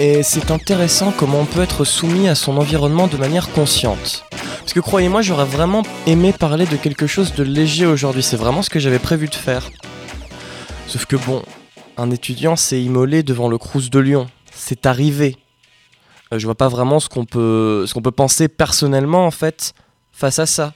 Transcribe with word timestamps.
et 0.00 0.22
c'est 0.22 0.50
intéressant 0.50 1.12
comment 1.12 1.40
on 1.40 1.44
peut 1.44 1.60
être 1.60 1.84
soumis 1.84 2.26
à 2.26 2.34
son 2.34 2.56
environnement 2.56 3.06
de 3.06 3.18
manière 3.18 3.50
consciente. 3.52 4.24
Parce 4.30 4.72
que 4.72 4.80
croyez-moi, 4.80 5.20
j'aurais 5.20 5.44
vraiment 5.44 5.82
aimé 6.06 6.32
parler 6.32 6.64
de 6.64 6.76
quelque 6.76 7.06
chose 7.06 7.34
de 7.34 7.42
léger 7.42 7.84
aujourd'hui, 7.84 8.22
c'est 8.22 8.38
vraiment 8.38 8.62
ce 8.62 8.70
que 8.70 8.78
j'avais 8.78 8.98
prévu 8.98 9.28
de 9.28 9.34
faire. 9.34 9.68
Sauf 10.86 11.04
que 11.04 11.16
bon, 11.16 11.42
un 11.98 12.10
étudiant 12.10 12.56
s'est 12.56 12.82
immolé 12.82 13.22
devant 13.22 13.48
le 13.48 13.58
Crous 13.58 13.90
de 13.90 13.98
Lyon. 13.98 14.26
C'est 14.50 14.86
arrivé. 14.86 15.36
Euh, 16.32 16.38
je 16.38 16.46
vois 16.46 16.54
pas 16.54 16.68
vraiment 16.68 16.98
ce 16.98 17.10
qu'on 17.10 17.26
ce 17.30 17.92
qu'on 17.92 18.02
peut 18.02 18.10
penser 18.10 18.48
personnellement 18.48 19.26
en 19.26 19.30
fait 19.30 19.74
face 20.12 20.38
à 20.38 20.46
ça. 20.46 20.72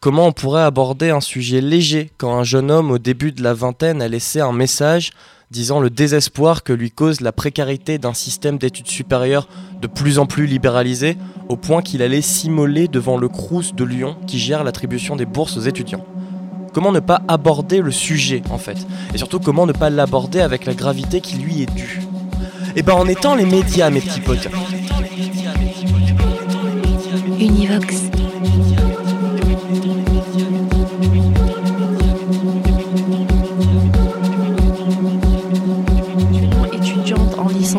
Comment 0.00 0.26
on 0.26 0.32
pourrait 0.32 0.62
aborder 0.62 1.08
un 1.08 1.22
sujet 1.22 1.62
léger 1.62 2.10
quand 2.18 2.36
un 2.36 2.44
jeune 2.44 2.70
homme 2.70 2.90
au 2.90 2.98
début 2.98 3.32
de 3.32 3.42
la 3.42 3.54
vingtaine 3.54 4.02
a 4.02 4.08
laissé 4.08 4.40
un 4.40 4.52
message 4.52 5.10
disant 5.50 5.80
le 5.80 5.88
désespoir 5.88 6.62
que 6.62 6.72
lui 6.72 6.90
cause 6.90 7.20
la 7.20 7.32
précarité 7.32 7.98
d'un 7.98 8.12
système 8.12 8.58
d'études 8.58 8.88
supérieures 8.88 9.48
de 9.80 9.86
plus 9.86 10.18
en 10.18 10.26
plus 10.26 10.46
libéralisé, 10.46 11.16
au 11.48 11.56
point 11.56 11.80
qu'il 11.80 12.02
allait 12.02 12.20
s'immoler 12.20 12.88
devant 12.88 13.16
le 13.16 13.28
Crous 13.28 13.74
de 13.74 13.84
Lyon 13.84 14.16
qui 14.26 14.38
gère 14.38 14.64
l'attribution 14.64 15.16
des 15.16 15.24
bourses 15.24 15.56
aux 15.56 15.62
étudiants. 15.62 16.04
Comment 16.74 16.92
ne 16.92 17.00
pas 17.00 17.22
aborder 17.28 17.80
le 17.80 17.90
sujet 17.90 18.42
en 18.50 18.58
fait? 18.58 18.86
Et 19.14 19.18
surtout 19.18 19.40
comment 19.40 19.66
ne 19.66 19.72
pas 19.72 19.88
l'aborder 19.88 20.40
avec 20.40 20.66
la 20.66 20.74
gravité 20.74 21.20
qui 21.20 21.36
lui 21.36 21.62
est 21.62 21.74
due? 21.74 22.02
Et 22.76 22.82
ben 22.82 22.92
en 22.92 23.06
étant 23.06 23.34
les 23.34 23.46
médias 23.46 23.90
mes 23.90 24.00
petits 24.00 24.20
potes. 24.20 24.48
Univox. 27.40 28.17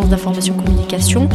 D'information 0.09 0.53
communication. 0.53 1.29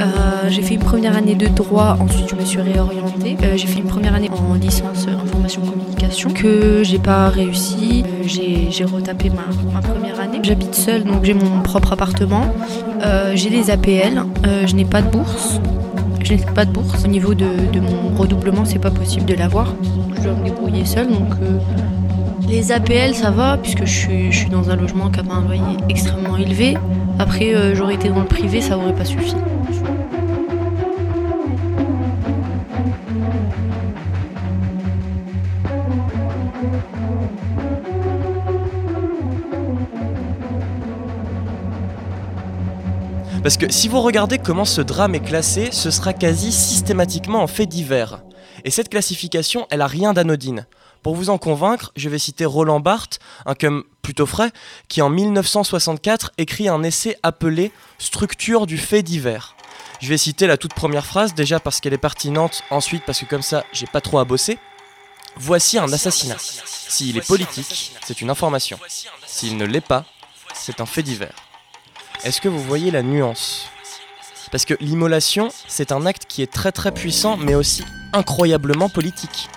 Euh, 0.00 0.04
j'ai 0.48 0.62
fait 0.62 0.74
une 0.74 0.80
première 0.80 1.16
année 1.16 1.34
de 1.34 1.46
droit, 1.46 1.96
ensuite 2.00 2.28
je 2.28 2.34
me 2.34 2.44
suis 2.44 2.60
réorientée. 2.60 3.36
Euh, 3.42 3.56
j'ai 3.56 3.66
fait 3.66 3.80
une 3.80 3.86
première 3.86 4.14
année 4.14 4.30
en 4.30 4.54
licence 4.54 5.06
information 5.08 5.62
communication 5.62 6.30
que 6.30 6.82
j'ai 6.82 6.98
pas 6.98 7.28
réussi. 7.28 8.04
Euh, 8.06 8.22
j'ai, 8.26 8.84
retapé 8.84 9.30
ma, 9.30 9.80
première 9.80 10.18
année. 10.20 10.40
J'habite 10.42 10.74
seule, 10.74 11.04
donc 11.04 11.24
j'ai 11.24 11.34
mon 11.34 11.60
propre 11.60 11.92
appartement. 11.92 12.46
J'ai 13.34 13.50
des 13.50 13.70
APL, 13.70 14.24
je 14.66 14.74
n'ai 14.74 14.84
pas 14.84 15.02
de 15.02 15.10
bourse. 15.10 15.60
Je 16.22 16.34
n'ai 16.34 16.44
pas 16.54 16.64
de 16.64 16.72
bourse. 16.72 17.04
Au 17.04 17.08
niveau 17.08 17.34
de, 17.34 17.46
de 17.72 17.80
mon 17.80 18.14
redoublement, 18.16 18.64
c'est 18.64 18.78
pas 18.78 18.90
possible 18.90 19.26
de 19.26 19.34
l'avoir. 19.34 19.74
Je 20.16 20.22
dois 20.22 20.32
me 20.32 20.44
débrouiller 20.44 20.84
seule, 20.84 21.08
donc 21.08 21.34
les 22.50 22.72
APL, 22.72 23.14
ça 23.14 23.30
va, 23.30 23.56
puisque 23.56 23.84
je 23.84 23.98
suis, 23.98 24.32
je 24.32 24.38
suis 24.38 24.50
dans 24.50 24.70
un 24.70 24.76
logement 24.76 25.08
qui 25.10 25.20
a 25.20 25.22
un 25.32 25.42
loyer 25.42 25.76
extrêmement 25.88 26.36
élevé. 26.36 26.76
Après, 27.20 27.54
euh, 27.54 27.74
j'aurais 27.74 27.96
été 27.96 28.08
dans 28.08 28.20
le 28.20 28.24
privé, 28.24 28.62
ça 28.62 28.78
aurait 28.78 28.94
pas 28.94 29.04
suffi. 29.04 29.34
Parce 43.42 43.58
que 43.58 43.70
si 43.70 43.88
vous 43.88 44.00
regardez 44.00 44.38
comment 44.38 44.64
ce 44.64 44.80
drame 44.80 45.14
est 45.14 45.20
classé, 45.20 45.68
ce 45.72 45.90
sera 45.90 46.14
quasi 46.14 46.50
systématiquement 46.52 47.42
en 47.42 47.46
fait 47.46 47.66
divers. 47.66 48.22
Et 48.64 48.70
cette 48.70 48.88
classification, 48.88 49.66
elle 49.70 49.82
a 49.82 49.86
rien 49.86 50.14
d'anodine. 50.14 50.66
Pour 51.02 51.16
vous 51.16 51.30
en 51.30 51.38
convaincre, 51.38 51.92
je 51.96 52.08
vais 52.08 52.18
citer 52.18 52.44
Roland 52.44 52.80
Barthes, 52.80 53.20
un 53.46 53.54
cum 53.54 53.84
plutôt 54.02 54.26
frais, 54.26 54.50
qui 54.88 55.00
en 55.00 55.08
1964 55.08 56.32
écrit 56.36 56.68
un 56.68 56.82
essai 56.82 57.16
appelé 57.22 57.72
Structure 57.98 58.66
du 58.66 58.76
fait 58.76 59.02
divers. 59.02 59.56
Je 60.00 60.08
vais 60.08 60.18
citer 60.18 60.46
la 60.46 60.56
toute 60.56 60.74
première 60.74 61.06
phrase, 61.06 61.34
déjà 61.34 61.58
parce 61.58 61.80
qu'elle 61.80 61.94
est 61.94 61.98
pertinente, 61.98 62.62
ensuite 62.70 63.04
parce 63.06 63.20
que 63.20 63.26
comme 63.26 63.42
ça, 63.42 63.64
j'ai 63.72 63.86
pas 63.86 64.00
trop 64.00 64.18
à 64.18 64.24
bosser. 64.24 64.58
Voici 65.36 65.78
un 65.78 65.90
assassinat. 65.92 66.36
S'il 66.38 67.16
est 67.16 67.26
politique, 67.26 67.92
c'est 68.04 68.20
une 68.20 68.30
information. 68.30 68.78
S'il 69.26 69.56
ne 69.56 69.64
l'est 69.64 69.80
pas, 69.80 70.04
c'est 70.54 70.80
un 70.80 70.86
fait 70.86 71.02
divers. 71.02 71.34
Est-ce 72.24 72.40
que 72.40 72.48
vous 72.48 72.62
voyez 72.62 72.90
la 72.90 73.02
nuance? 73.02 73.68
Parce 74.50 74.64
que 74.64 74.74
l'immolation, 74.80 75.50
c'est 75.68 75.92
un 75.92 76.04
acte 76.04 76.26
qui 76.26 76.42
est 76.42 76.52
très 76.52 76.72
très 76.72 76.92
puissant, 76.92 77.36
mais 77.36 77.54
aussi 77.54 77.84
incroyablement 78.12 78.88
politique. 78.88 79.48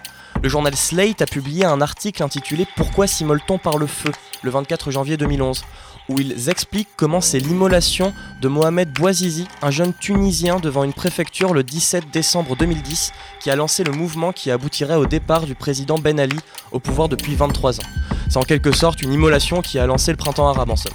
Le 0.43 0.49
journal 0.49 0.75
Slate 0.75 1.21
a 1.21 1.25
publié 1.25 1.63
un 1.63 1.79
article 1.79 2.21
intitulé 2.21 2.67
Pourquoi 2.75 3.07
s'immole-t-on 3.07 3.57
par 3.57 3.77
le 3.77 3.87
feu? 3.87 4.11
le 4.41 4.51
24 4.51 4.91
janvier 4.91 5.15
2011, 5.15 5.63
où 6.09 6.19
ils 6.19 6.49
expliquent 6.49 6.89
comment 6.97 7.21
c'est 7.21 7.39
l'immolation 7.39 8.13
de 8.41 8.49
Mohamed 8.49 8.91
Bouazizi, 8.91 9.47
un 9.61 9.71
jeune 9.71 9.93
Tunisien 9.93 10.59
devant 10.59 10.83
une 10.83 10.91
préfecture 10.91 11.53
le 11.53 11.63
17 11.63 12.11
décembre 12.11 12.57
2010, 12.57 13.13
qui 13.39 13.49
a 13.49 13.55
lancé 13.55 13.85
le 13.85 13.93
mouvement 13.93 14.33
qui 14.33 14.51
aboutirait 14.51 14.97
au 14.97 15.05
départ 15.05 15.45
du 15.45 15.55
président 15.55 15.97
Ben 15.97 16.19
Ali 16.19 16.37
au 16.73 16.81
pouvoir 16.81 17.07
depuis 17.07 17.35
23 17.35 17.79
ans. 17.79 17.89
C'est 18.27 18.35
en 18.35 18.41
quelque 18.41 18.73
sorte 18.73 19.01
une 19.01 19.13
immolation 19.13 19.61
qui 19.61 19.79
a 19.79 19.85
lancé 19.85 20.11
le 20.11 20.17
printemps 20.17 20.49
arabe 20.49 20.71
en 20.71 20.75
somme. 20.75 20.91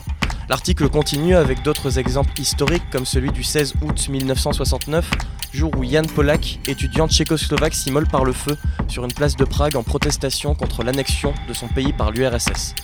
L'article 0.49 0.89
continue 0.89 1.37
avec 1.37 1.63
d'autres 1.63 1.99
exemples 1.99 2.41
historiques 2.41 2.89
comme 2.91 3.05
celui 3.05 3.31
du 3.31 3.43
16 3.43 3.75
août 3.83 4.09
1969, 4.09 5.11
jour 5.53 5.71
où 5.77 5.85
Jan 5.85 6.05
Polak, 6.15 6.61
étudiant 6.67 7.07
tchécoslovaque, 7.07 7.75
s'immole 7.75 8.07
par 8.07 8.25
le 8.25 8.33
feu 8.33 8.57
sur 8.89 9.05
une 9.05 9.13
place 9.13 9.37
de 9.37 9.45
Prague 9.45 9.77
en 9.77 9.83
protestation 9.83 10.55
contre 10.55 10.85
l'annexion 10.85 11.35
de 11.49 11.53
son 11.53 11.69
pays 11.69 11.93
par 11.93 12.13
l'URSS. 12.13 12.75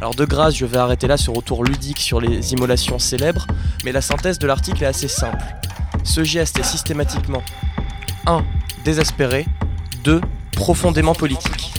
Alors 0.00 0.16
de 0.16 0.24
grâce, 0.24 0.56
je 0.56 0.66
vais 0.66 0.78
arrêter 0.78 1.06
là 1.06 1.16
ce 1.16 1.30
retour 1.30 1.62
ludique 1.62 2.00
sur 2.00 2.20
les 2.20 2.54
immolations 2.54 2.98
célèbres, 2.98 3.46
mais 3.84 3.92
la 3.92 4.00
synthèse 4.00 4.40
de 4.40 4.48
l'article 4.48 4.82
est 4.82 4.86
assez 4.86 5.06
simple. 5.06 5.44
Ce 6.02 6.24
geste 6.24 6.58
est 6.58 6.64
systématiquement 6.64 7.44
1. 8.26 8.44
désespéré, 8.84 9.46
2. 10.02 10.20
profondément 10.56 11.14
politique. 11.14 11.72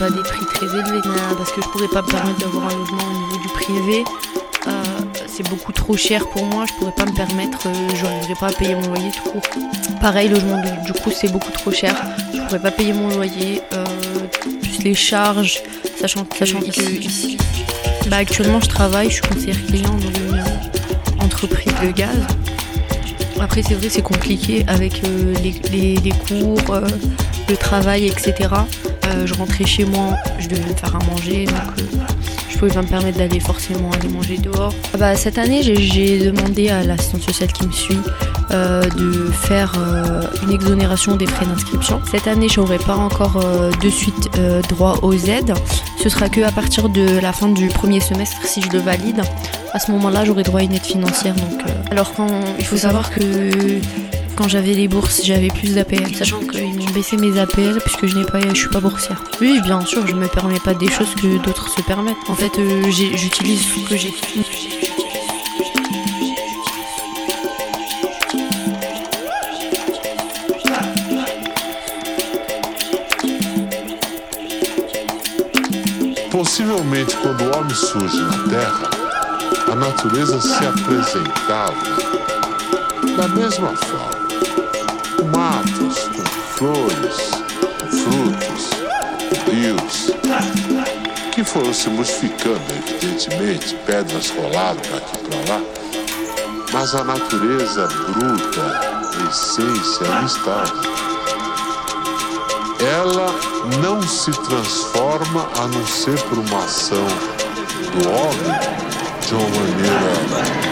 Pas 0.00 0.10
des 0.10 0.22
prix 0.22 0.46
très 0.46 0.66
élevés. 0.66 1.02
Parce 1.36 1.52
que 1.52 1.60
je 1.60 1.68
pourrais 1.68 1.88
pas 1.88 2.00
me 2.00 2.08
permettre 2.08 2.38
d'avoir 2.38 2.64
un 2.64 2.78
logement 2.78 3.04
au 3.04 3.26
niveau 3.26 3.42
du 3.42 3.48
privé. 3.52 4.04
Euh, 4.66 4.72
c'est 5.26 5.46
beaucoup 5.48 5.72
trop 5.72 5.96
cher 5.96 6.26
pour 6.30 6.44
moi, 6.46 6.64
je 6.66 6.72
pourrais 6.74 6.92
pas 6.92 7.04
me 7.04 7.14
permettre, 7.14 7.66
euh, 7.66 7.88
je 7.94 8.04
n'arriverai 8.04 8.34
pas 8.34 8.46
à 8.48 8.52
payer 8.52 8.74
mon 8.74 8.88
loyer 8.88 9.10
tout 9.10 9.30
court. 9.30 9.42
Pareil, 10.00 10.28
logement 10.28 10.62
du 10.84 10.92
coup 10.92 11.10
c'est 11.10 11.32
beaucoup 11.32 11.50
trop 11.50 11.70
cher, 11.70 11.94
je 12.34 12.40
pourrais 12.40 12.58
pas 12.58 12.70
payer 12.70 12.92
mon 12.92 13.08
loyer, 13.08 13.62
euh, 13.72 13.84
plus 14.60 14.84
les 14.84 14.94
charges, 14.94 15.62
sachant, 15.98 16.26
sachant 16.38 16.60
que 16.60 18.08
bah, 18.10 18.18
actuellement 18.18 18.60
je 18.60 18.68
travaille, 18.68 19.08
je 19.08 19.14
suis 19.14 19.22
conseillère 19.22 19.66
client 19.66 19.94
dans 19.94 20.20
une 20.20 21.24
entreprise 21.24 21.72
de 21.82 21.90
gaz. 21.92 22.18
Après 23.40 23.62
c'est 23.62 23.74
vrai 23.74 23.88
c'est 23.88 24.02
compliqué 24.02 24.62
avec 24.68 25.00
les, 25.72 25.94
les, 25.96 26.12
cours, 26.28 26.80
le 27.48 27.56
travail, 27.56 28.08
etc. 28.08 28.50
je 29.24 29.34
rentrais 29.34 29.64
chez 29.64 29.84
moi, 29.84 30.16
je 30.38 30.48
devais 30.48 30.68
me 30.68 30.74
faire 30.74 30.96
à 30.96 31.04
manger, 31.04 31.46
donc 31.46 31.86
pouvais 32.60 32.74
pas 32.74 32.82
me 32.82 32.88
permettre 32.88 33.16
d'aller 33.16 33.40
forcément 33.40 33.90
aller 33.92 34.08
manger 34.08 34.36
dehors. 34.36 34.74
Ah 34.92 34.98
bah, 34.98 35.16
cette 35.16 35.38
année, 35.38 35.62
j'ai 35.62 36.18
demandé 36.18 36.68
à 36.68 36.82
l'assistante 36.82 37.22
sociale 37.22 37.50
qui 37.52 37.66
me 37.66 37.72
suit 37.72 37.96
euh, 38.50 38.82
de 38.82 39.30
faire 39.30 39.72
euh, 39.78 40.24
une 40.42 40.52
exonération 40.52 41.16
des 41.16 41.26
frais 41.26 41.46
d'inscription. 41.46 42.02
Cette 42.10 42.28
année, 42.28 42.50
je 42.50 42.60
n'aurai 42.60 42.76
pas 42.76 42.96
encore 42.96 43.38
euh, 43.42 43.70
de 43.82 43.88
suite 43.88 44.28
droit 44.68 44.98
aux 45.02 45.14
aides. 45.14 45.54
Ce 46.02 46.10
sera 46.10 46.28
que 46.28 46.42
à 46.42 46.52
partir 46.52 46.90
de 46.90 47.18
la 47.20 47.32
fin 47.32 47.48
du 47.48 47.68
premier 47.68 48.00
semestre 48.00 48.36
si 48.44 48.60
je 48.60 48.68
le 48.68 48.80
valide. 48.80 49.22
À 49.72 49.78
ce 49.78 49.90
moment-là, 49.92 50.26
j'aurai 50.26 50.42
droit 50.42 50.60
à 50.60 50.62
une 50.62 50.74
aide 50.74 50.84
financière. 50.84 51.34
Donc, 51.36 51.62
alors 51.90 52.12
quand 52.12 52.28
il 52.58 52.64
faut 52.66 52.76
savoir 52.76 53.10
que 53.10 53.20
quand 54.36 54.48
j'avais 54.48 54.74
les 54.74 54.88
bourses, 54.88 55.22
j'avais 55.24 55.48
plus 55.48 55.74
d'APL, 55.74 56.14
sachant 56.14 56.40
qu'ils 56.40 56.69
baissé 56.90 57.16
mes 57.16 57.38
APL 57.38 57.78
puisque 57.80 58.06
je 58.06 58.16
n'ai 58.16 58.24
pas, 58.24 58.40
je 58.40 58.54
suis 58.54 58.68
pas 58.68 58.80
boursière. 58.80 59.22
Oui, 59.40 59.60
bien 59.62 59.80
sûr, 59.84 60.06
je 60.06 60.14
me 60.14 60.26
permets 60.28 60.60
pas 60.60 60.74
des 60.74 60.90
choses 60.90 61.14
que 61.14 61.38
d'autres 61.38 61.68
se 61.68 61.82
permettent. 61.82 62.16
En 62.28 62.34
fait, 62.34 62.52
euh, 62.58 62.90
j'utilise 62.90 63.62
ce 63.62 63.88
que 63.88 63.96
j'ai. 63.96 64.14
Possivelmente, 76.30 77.16
quando 77.22 77.42
o 77.42 77.58
homem 77.58 77.74
surge 77.74 78.16
na 78.16 78.48
Terra, 78.48 78.90
a 79.70 79.74
natureza 79.74 80.40
se 80.40 80.64
apresentava 80.64 81.74
da 83.16 83.28
mesma 83.28 83.74
forma. 83.76 84.20
matos, 85.36 86.08
flores, 86.60 87.16
frutos, 87.88 88.68
rios, 89.50 90.10
que 91.32 91.42
foram 91.42 91.72
se 91.72 91.88
modificando, 91.88 92.60
evidentemente, 92.86 93.74
pedras 93.86 94.28
rolaram 94.28 94.76
para 94.76 94.98
aqui 94.98 95.16
e 95.16 95.28
para 95.28 95.54
lá, 95.54 95.62
mas 96.70 96.94
a 96.94 97.02
natureza 97.02 97.86
bruta, 97.86 99.06
essência, 99.30 100.04
ela 100.04 100.26
está. 100.26 100.64
Ela 102.98 103.34
não 103.82 104.02
se 104.02 104.30
transforma 104.30 105.48
a 105.56 105.66
não 105.66 105.86
ser 105.86 106.20
por 106.24 106.40
uma 106.40 106.64
ação 106.64 107.06
do 107.94 108.08
homem 108.10 108.60
de 109.26 109.34
uma 109.34 109.48
maneira 109.48 110.69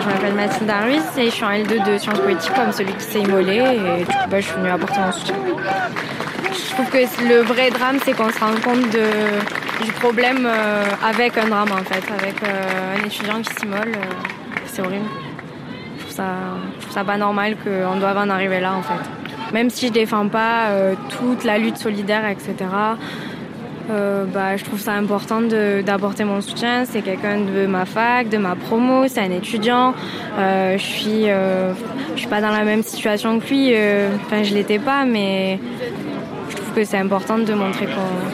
Je 0.00 0.06
m'appelle 0.06 0.34
Mathilde 0.34 0.72
Ruiz 0.84 1.02
et 1.16 1.26
je 1.26 1.30
suis 1.30 1.44
en 1.44 1.50
L2 1.50 1.92
de 1.92 1.98
sciences 1.98 2.18
politiques 2.18 2.54
comme 2.54 2.72
celui 2.72 2.92
qui 2.94 3.04
s'est 3.04 3.20
immolé 3.20 3.56
et 3.56 3.98
du 3.98 4.06
coup 4.06 4.12
bah, 4.28 4.40
je 4.40 4.46
suis 4.46 4.54
venue 4.54 4.70
apporter 4.70 4.98
mon 5.00 5.12
soutien. 5.12 5.36
Je 6.52 6.74
trouve 6.74 6.90
que 6.90 7.28
le 7.28 7.42
vrai 7.42 7.70
drame 7.70 7.98
c'est 8.04 8.12
qu'on 8.12 8.30
se 8.30 8.40
rend 8.40 8.54
compte 8.64 8.90
du 8.90 9.92
problème 9.92 10.46
euh, 10.46 10.84
avec 11.04 11.38
un 11.38 11.48
drame 11.48 11.72
en 11.72 11.84
fait, 11.84 12.02
avec 12.12 12.42
euh, 12.42 12.96
un 12.96 13.04
étudiant 13.06 13.40
qui 13.42 13.54
s'immole. 13.54 13.92
Euh, 13.94 14.04
c'est 14.66 14.82
horrible. 14.82 15.06
Je 15.96 16.02
trouve, 16.02 16.14
ça, 16.14 16.24
je 16.76 16.82
trouve 16.82 16.94
ça 16.94 17.04
pas 17.04 17.16
normal 17.16 17.56
qu'on 17.62 17.96
doive 17.96 18.18
en 18.18 18.28
arriver 18.30 18.60
là 18.60 18.74
en 18.74 18.82
fait 18.82 19.17
même 19.52 19.70
si 19.70 19.88
je 19.88 19.92
défends 19.92 20.28
pas 20.28 20.68
euh, 20.68 20.94
toute 21.18 21.44
la 21.44 21.58
lutte 21.58 21.76
solidaire, 21.76 22.28
etc. 22.28 22.54
Euh, 23.90 24.24
bah, 24.26 24.56
je 24.56 24.64
trouve 24.64 24.78
ça 24.78 24.92
important 24.92 25.40
d'apporter 25.40 26.24
mon 26.24 26.40
soutien. 26.40 26.84
C'est 26.84 27.00
quelqu'un 27.00 27.38
de 27.38 27.66
ma 27.66 27.86
fac, 27.86 28.28
de 28.28 28.36
ma 28.36 28.54
promo, 28.54 29.08
c'est 29.08 29.20
un 29.20 29.30
étudiant. 29.30 29.94
Euh, 30.38 30.76
je 30.76 30.82
suis, 30.82 31.24
je 31.24 32.18
suis 32.18 32.28
pas 32.28 32.40
dans 32.40 32.50
la 32.50 32.64
même 32.64 32.82
situation 32.82 33.38
que 33.40 33.48
lui. 33.48 33.72
Enfin, 34.26 34.42
je 34.42 34.52
l'étais 34.52 34.78
pas, 34.78 35.04
mais 35.06 35.58
je 36.50 36.56
trouve 36.56 36.74
que 36.74 36.84
c'est 36.84 36.98
important 36.98 37.38
de 37.38 37.54
montrer 37.54 37.88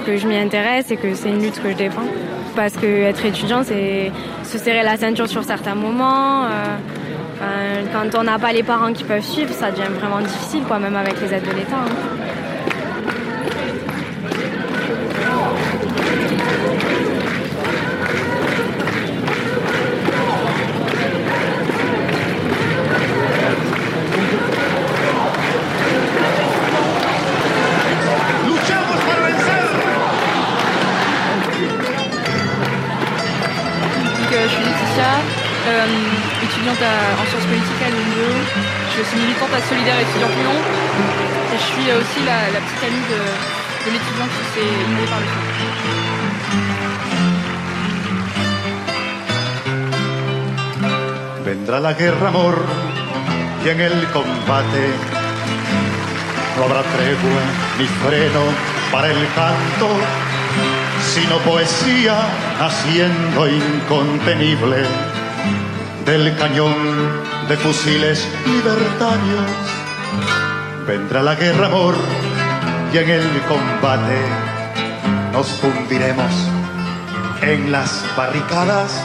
que 0.05 0.17
je 0.17 0.26
m'y 0.26 0.37
intéresse 0.37 0.90
et 0.90 0.96
que 0.96 1.14
c'est 1.14 1.28
une 1.28 1.43
lutte 1.43 1.62
que 1.62 1.70
je 1.70 1.76
défends. 1.76 2.08
Parce 2.56 2.75
que 2.75 2.87
être 2.87 3.25
étudiant, 3.25 3.62
c'est 3.64 4.10
se 4.43 4.58
serrer 4.58 4.82
la 4.82 4.96
ceinture 4.96 5.28
sur 5.28 5.44
certains 5.44 5.75
moments. 5.76 6.46
Quand 7.93 8.19
on 8.19 8.25
n'a 8.25 8.38
pas 8.38 8.52
les 8.52 8.62
parents 8.62 8.93
qui 8.93 9.05
peuvent 9.05 9.23
suivre, 9.23 9.52
ça 9.52 9.70
devient 9.70 9.88
vraiment 10.00 10.20
difficile, 10.20 10.62
quoi, 10.64 10.79
même 10.79 10.96
avec 10.96 11.20
les 11.20 11.32
aides 11.32 11.46
de 11.46 11.56
l'État. 11.56 11.76
Hein. 11.76 12.14
En 36.70 37.26
sciences 37.28 37.46
politiques 37.46 37.82
à 37.84 37.90
l'UNE. 37.90 38.44
Je 38.96 39.02
suis 39.05 39.19
militante 39.20 39.52
à 39.52 39.61
Solidaire 39.69 40.00
Étudiant 40.00 40.28
Lyon. 40.28 40.56
Et 41.53 41.58
je 41.58 41.67
suis 41.72 41.93
aussi 41.93 42.20
la, 42.24 42.39
petite 42.65 42.82
amie 42.89 43.05
de, 43.12 43.20
l'étudiant 43.93 44.29
qui 44.32 44.43
s'est 44.53 44.72
inondé 44.86 45.06
par 45.10 45.20
le 45.20 45.27
feu. 45.32 45.41
Vendrá 51.44 51.81
la 51.81 51.93
guerra, 51.93 52.29
amor, 52.29 52.56
y 53.65 53.69
en 53.69 53.81
el 53.81 54.06
combate 54.12 54.86
no 56.56 56.65
habrá 56.65 56.82
tregua 56.82 57.43
ni 57.79 57.86
freno 57.86 58.44
para 58.91 59.08
el 59.10 59.27
canto, 59.34 59.89
sino 61.12 61.36
poesía 61.39 62.17
haciendo 62.60 63.48
incontenible 63.48 65.14
del 66.05 66.37
cañón 66.37 66.75
de 67.49 67.56
fusiles 67.56 68.29
libertarios. 68.46 69.51
Vendrá 70.87 71.23
la 71.23 71.34
guerra, 71.34 71.67
amor, 71.67 71.94
y 72.93 72.99
en 72.99 73.11
el 73.11 73.41
combate 73.49 74.20
nos 75.32 75.49
fundiremos 75.49 76.32
en 77.43 77.73
las 77.73 78.05
barricadas, 78.17 79.03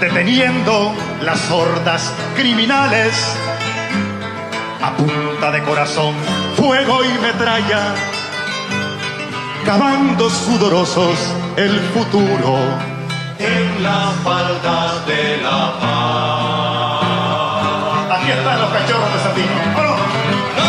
deteniendo 0.00 0.94
las 1.22 1.50
hordas 1.50 2.12
criminales 2.36 3.14
a 4.82 4.94
punta 4.96 5.50
de 5.50 5.62
corazón, 5.62 6.14
fuego 6.56 7.04
y 7.04 7.18
metralla, 7.18 7.94
cavando 9.64 10.28
sudorosos 10.28 11.18
el 11.56 11.80
futuro 11.94 12.99
en 13.40 13.82
las 13.82 14.14
faldas 14.22 15.06
de 15.06 15.38
la 15.38 15.72
paz. 15.80 17.00
Aquí 18.18 18.30
están 18.30 18.60
los 18.60 18.70
cachorros 18.70 19.12
de 19.14 19.18
Sardino. 19.20 19.50
¡Vámonos! 19.74 20.00
No 20.56 20.66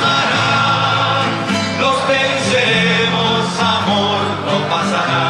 pasará, 0.00 0.66
los 1.80 1.96
vencemos, 2.08 3.44
amor, 3.60 4.20
no 4.46 4.56
pasará. 4.74 5.24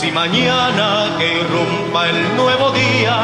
Si 0.00 0.10
mañana 0.10 0.86
que 1.18 1.26
irrumpa 1.40 2.08
el 2.08 2.36
nuevo 2.36 2.70
día, 2.70 3.16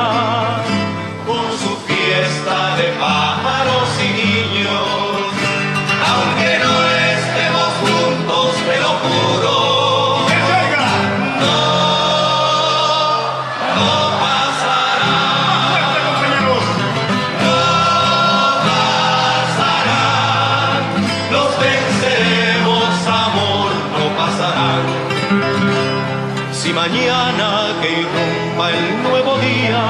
día, 29.16 29.84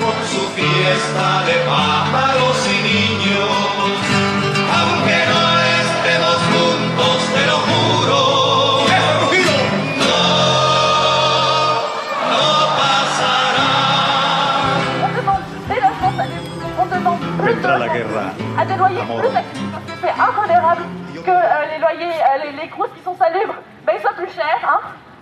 con 0.00 0.16
su 0.26 0.42
fiesta 0.56 1.44
de 1.46 1.54
pájaros 1.68 2.58
y 2.66 2.76
niños. 2.82 3.50
Aunque 4.78 5.18
no 5.30 5.42
estemos 5.80 6.38
juntos, 6.52 7.18
te 7.34 7.42
lo 7.46 7.58
juro. 7.68 8.20
No, 10.00 10.18
no 12.30 12.46
pasará. 12.78 13.70
On 16.78 16.86
demande 16.86 17.24
plus 17.42 17.56
de 17.62 17.68
la 17.68 17.88
guerra. 17.88 18.26
à 18.58 18.64
des 18.64 18.76
loyers 18.76 19.02
plus 19.18 19.36
accessibles. 19.36 19.78
C'est 20.00 20.14
intolérable 20.18 20.82
que 21.24 21.30
euh, 21.30 21.66
les 21.70 21.78
loyers, 21.78 22.14
euh, 22.14 22.44
les, 22.44 22.52
les 22.62 22.68
crousses 22.68 22.92
qui 22.96 23.02
sont 23.04 23.16
salubres, 23.16 23.54
ben, 23.84 23.92
ils 23.96 24.00
soient 24.00 24.14
plus 24.14 24.30
chers. 24.34 24.62
Hein. 24.64 24.80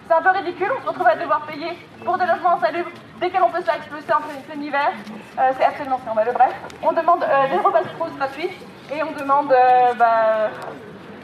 C'est 0.08 0.14
un 0.14 0.22
peu 0.22 0.30
ridicule, 0.30 0.68
on 0.74 0.80
se 0.82 0.88
retrouve 0.88 1.06
à 1.06 1.16
devoir 1.16 1.42
payer 1.42 1.76
pour 2.02 2.16
des 2.16 2.24
logements 2.24 2.56
insalubres 2.56 2.88
dès 3.20 3.28
que 3.28 3.36
l'on 3.38 3.50
peut 3.50 3.60
se 3.60 3.66
faire 3.66 3.76
expulser 3.76 4.10
en 4.14 4.22
plein, 4.22 4.58
hiver. 4.58 4.90
Euh, 5.38 5.52
c'est 5.58 5.66
absolument 5.66 5.98
scandaleux. 5.98 6.32
Bref, 6.32 6.54
on 6.82 6.92
demande 6.92 7.22
euh, 7.24 7.48
des 7.48 7.58
repas 7.58 7.82
de 7.82 8.16
gratuits 8.16 8.48
et 8.90 9.02
on 9.02 9.12
demande, 9.12 9.52
euh, 9.52 9.92
bah, 9.98 10.06
euh, 10.06 10.48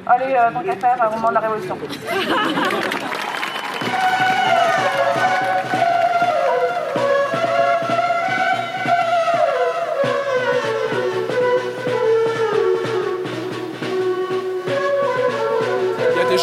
allez, 0.06 0.34
euh, 0.34 0.50
tant 0.52 0.60
qu'à 0.60 0.76
faire, 0.76 0.98
au 1.10 1.14
moment 1.16 1.30
de 1.30 1.34
la 1.34 1.40
révolution. 1.40 1.78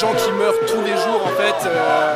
gens 0.02 0.14
qui 0.16 0.32
meurent 0.32 0.60
tous 0.66 0.82
les 0.82 0.98
jours 0.98 1.22
en 1.24 1.34
fait 1.40 1.68
euh, 1.68 2.16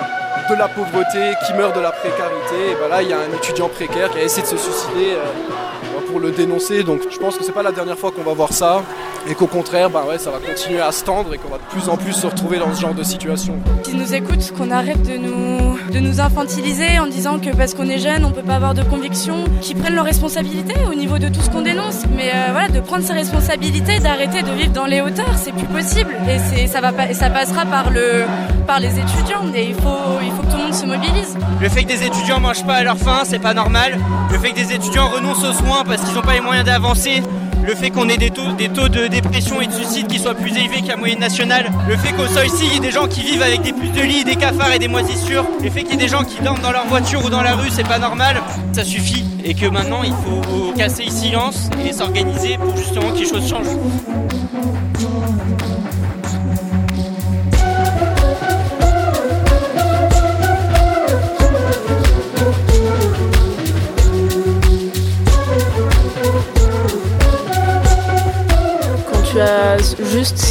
de 0.50 0.56
la 0.56 0.68
pauvreté, 0.68 1.36
qui 1.46 1.54
meurent 1.54 1.74
de 1.74 1.82
la 1.82 1.92
précarité. 1.92 2.72
Et 2.72 2.76
ben 2.82 2.88
là, 2.90 3.04
il 3.04 3.10
y 3.10 3.14
a 3.14 3.20
un 3.20 3.32
étudiant 3.32 3.70
précaire 3.70 4.10
qui 4.10 4.18
a 4.18 4.24
essayé 4.24 4.42
de 4.42 4.48
se 4.48 4.58
suicider 4.58 5.14
euh, 5.14 5.95
pour 6.16 6.22
le 6.22 6.32
dénoncer. 6.32 6.84
Donc 6.84 7.02
je 7.12 7.18
pense 7.18 7.36
que 7.36 7.44
c'est 7.44 7.52
pas 7.52 7.62
la 7.62 7.74
dernière 7.74 7.98
fois 7.98 8.10
qu'on 8.10 8.24
va 8.24 8.34
voir 8.34 8.54
ça 8.54 8.84
et 9.28 9.36
qu'au 9.36 9.48
contraire, 9.48 9.90
bah 9.90 10.06
ouais, 10.08 10.18
ça 10.18 10.32
va 10.32 10.38
continuer 10.38 10.80
à 10.80 10.94
se 10.94 11.04
tendre 11.04 11.34
et 11.34 11.38
qu'on 11.38 11.50
va 11.50 11.58
de 11.58 11.64
plus 11.64 11.90
en 11.90 11.98
plus 11.98 12.14
se 12.14 12.26
retrouver 12.26 12.58
dans 12.58 12.74
ce 12.74 12.80
genre 12.80 12.94
de 12.94 13.04
situation. 13.04 13.56
Qu'ils 13.84 13.98
nous 13.98 14.14
écoutent, 14.14 14.54
qu'on 14.58 14.72
arrête 14.72 15.04
de 15.04 15.18
nous, 15.18 15.78
de 15.92 16.00
nous 16.00 16.22
infantiliser 16.22 17.00
en 17.00 17.08
disant 17.08 17.38
que 17.40 17.54
parce 17.54 17.74
qu'on 17.74 17.90
est 17.90 17.98
jeune, 17.98 18.24
on 18.24 18.32
peut 18.32 18.44
pas 18.44 18.56
avoir 18.56 18.74
de 18.74 18.84
conviction, 18.84 19.44
qu'ils 19.60 19.76
prennent 19.76 19.96
leurs 19.96 20.06
responsabilités 20.06 20.76
au 20.90 20.96
niveau 20.96 21.18
de 21.18 21.28
tout 21.28 21.42
ce 21.42 21.50
qu'on 21.50 21.64
dénonce. 21.64 22.04
Mais 22.16 22.32
euh, 22.34 22.52
voilà, 22.52 22.70
de 22.70 22.80
prendre 22.80 23.04
ses 23.04 23.14
responsabilités, 23.14 24.00
d'arrêter 24.00 24.42
de 24.42 24.52
vivre 24.52 24.72
dans 24.72 24.86
les 24.86 25.02
hauteurs, 25.02 25.36
c'est 25.36 25.52
plus 25.52 25.68
possible. 25.68 26.16
Et 26.30 26.38
c'est, 26.40 26.68
ça 26.68 26.80
va 26.80 26.94
pas, 26.94 27.10
et 27.10 27.14
ça 27.14 27.30
passera 27.30 27.66
par 27.66 27.90
le, 27.90 28.24
par 28.66 28.80
les 28.80 29.00
étudiants. 29.00 29.52
Et 29.54 29.66
il 29.66 29.76
faut, 29.76 30.22
il 30.24 30.32
faut 30.32 30.44
que 30.44 30.52
tout 30.52 30.58
le 30.58 30.64
monde 30.64 30.74
se 30.74 30.86
mobilise. 30.86 31.36
Le 31.60 31.68
fait 31.68 31.84
que 31.84 31.90
des 31.90 32.06
étudiants 32.06 32.40
mangent 32.40 32.66
pas 32.66 32.76
à 32.76 32.84
leur 32.84 32.98
faim, 32.98 33.24
c'est 33.26 33.40
pas 33.40 33.54
normal. 33.54 33.98
Le 34.32 34.38
fait 34.38 34.52
que 34.52 34.56
des 34.56 34.74
étudiants 34.74 35.08
renoncent 35.08 35.44
aux 35.44 35.54
soins 35.54 35.84
parce 35.84 36.04
qu'ils 36.06 36.16
n'ont 36.16 36.22
pas 36.22 36.34
les 36.34 36.42
moyens 36.42 36.66
d'avancer. 36.66 37.22
Le 37.66 37.74
fait 37.74 37.90
qu'on 37.90 38.08
ait 38.10 38.18
des 38.18 38.30
taux, 38.30 38.52
de 38.54 39.08
dépression 39.08 39.60
et 39.60 39.66
de 39.66 39.72
suicide 39.72 40.08
qui 40.08 40.20
soient 40.20 40.36
plus 40.36 40.56
élevés 40.56 40.84
qu'à 40.84 40.96
moyenne 40.96 41.20
nationale. 41.20 41.72
Le 41.90 41.98
fait 41.98 42.12
qu'au 42.14 42.28
seuil 42.28 42.48
ici, 42.48 42.66
il 42.68 42.74
y 42.74 42.78
ait 42.78 42.80
des 42.80 42.92
gens 42.92 43.08
qui 43.08 43.22
vivent 43.22 43.42
avec 43.42 43.64
des 43.64 43.74
puces 43.74 43.92
de 43.92 44.02
lit, 44.02 44.24
des 44.24 44.36
cafards 44.36 44.72
et 44.74 44.80
des 44.80 44.88
moisissures. 44.88 45.46
Le 45.64 45.70
fait 45.72 45.82
qu'il 45.82 45.92
y 45.92 45.94
ait 45.96 45.98
des 45.98 46.08
gens 46.08 46.24
qui 46.24 46.40
dorment 46.44 46.62
dans 46.62 46.72
leur 46.72 46.86
voiture 46.86 47.26
ou 47.26 47.30
dans 47.30 47.42
la 47.42 47.56
rue, 47.56 47.70
c'est 47.72 47.88
pas 47.88 47.98
normal. 47.98 48.42
Ça 48.72 48.84
suffit. 48.84 49.26
Et 49.44 49.56
que 49.56 49.66
maintenant, 49.66 50.04
il 50.04 50.14
faut 50.14 50.74
casser 50.78 51.06
le 51.06 51.12
silence 51.12 51.70
et 51.84 51.92
s'organiser 51.92 52.58
pour 52.58 52.78
justement 52.78 53.12
que 53.12 53.20
les 53.20 53.28
choses 53.28 53.50
changent. 53.50 53.78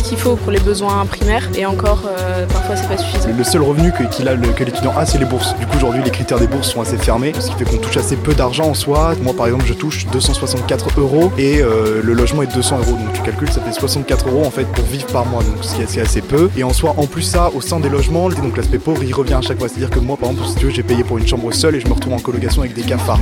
Qu'il 0.04 0.18
faut 0.18 0.36
pour 0.36 0.52
les 0.52 0.60
besoins 0.60 1.04
primaires 1.06 1.48
et 1.56 1.66
encore 1.66 2.02
euh, 2.06 2.46
parfois 2.46 2.76
c'est 2.76 2.88
pas 2.88 2.96
suffisant. 2.98 3.28
Le 3.36 3.44
seul 3.44 3.62
revenu 3.62 3.92
que, 3.92 4.02
a, 4.04 4.64
l'étudiant 4.64 4.92
a, 4.96 5.06
c'est 5.06 5.18
les 5.18 5.24
bourses. 5.24 5.54
Du 5.58 5.66
coup, 5.66 5.76
aujourd'hui, 5.76 6.02
les 6.04 6.10
critères 6.10 6.38
des 6.38 6.46
bourses 6.46 6.70
sont 6.70 6.80
assez 6.80 6.96
fermés, 6.96 7.32
ce 7.38 7.50
qui 7.50 7.54
fait 7.54 7.64
qu'on 7.64 7.78
touche 7.78 7.96
assez 7.96 8.16
peu 8.16 8.34
d'argent 8.34 8.64
en 8.64 8.74
soi. 8.74 9.14
Moi, 9.22 9.34
par 9.34 9.46
exemple, 9.46 9.64
je 9.66 9.74
touche 9.74 10.06
264 10.06 11.00
euros 11.00 11.32
et 11.38 11.60
euh, 11.60 12.02
le 12.02 12.12
logement 12.12 12.42
est 12.42 12.46
de 12.46 12.54
200 12.54 12.78
euros. 12.78 12.92
Donc, 12.92 13.12
tu 13.12 13.22
calcules, 13.22 13.50
ça 13.50 13.60
fait 13.60 13.72
64 13.72 14.28
euros 14.28 14.44
en 14.44 14.50
fait 14.50 14.64
pour 14.64 14.84
vivre 14.84 15.06
par 15.06 15.26
mois, 15.26 15.42
donc 15.42 15.62
ce 15.62 15.74
qui 15.74 15.82
est 15.82 15.84
assez, 15.84 16.00
assez 16.00 16.20
peu. 16.20 16.50
Et 16.56 16.64
en 16.64 16.72
soi, 16.72 16.94
en 16.96 17.06
plus 17.06 17.22
ça, 17.22 17.50
au 17.54 17.60
sein 17.60 17.80
des 17.80 17.88
logements, 17.88 18.28
donc 18.28 18.56
l'aspect 18.56 18.78
pauvre, 18.78 19.02
il 19.02 19.14
revient 19.14 19.34
à 19.34 19.40
chaque 19.40 19.58
fois. 19.58 19.68
C'est-à-dire 19.68 19.90
que 19.90 20.00
moi, 20.00 20.16
par 20.16 20.30
exemple, 20.30 20.48
si 20.48 20.56
tu 20.56 20.66
veux, 20.66 20.72
j'ai 20.72 20.82
payé 20.82 21.04
pour 21.04 21.18
une 21.18 21.26
chambre 21.26 21.52
seule 21.52 21.76
et 21.76 21.80
je 21.80 21.88
me 21.88 21.94
retrouve 21.94 22.12
en 22.12 22.18
colocation 22.18 22.62
avec 22.62 22.74
des 22.74 22.82
cafards. 22.82 23.20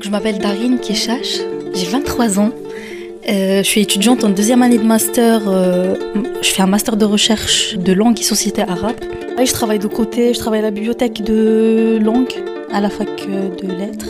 Je 0.00 0.10
m'appelle 0.10 0.38
Darine 0.38 0.78
Keshash, 0.78 1.40
j'ai 1.74 1.86
23 1.86 2.38
ans. 2.38 2.52
Euh, 3.28 3.58
je 3.58 3.68
suis 3.68 3.80
étudiante 3.80 4.22
en 4.22 4.28
deuxième 4.28 4.62
année 4.62 4.78
de 4.78 4.84
master. 4.84 5.42
euh, 5.48 5.94
je 6.40 6.50
fais 6.50 6.62
un 6.62 6.66
master 6.66 6.96
de 6.96 7.04
recherche 7.04 7.76
de 7.76 7.92
langue 7.92 8.20
et 8.20 8.22
société 8.22 8.62
arabe. 8.62 8.94
Je 9.42 9.52
travaille 9.52 9.78
de 9.78 9.86
côté, 9.86 10.32
je 10.32 10.38
travaille 10.38 10.60
à 10.60 10.62
la 10.62 10.70
bibliothèque 10.70 11.22
de 11.22 11.98
langue 12.02 12.32
à 12.72 12.80
la 12.80 12.88
fac 12.88 13.08
euh, 13.28 13.50
de 13.62 13.66
lettres. 13.66 14.06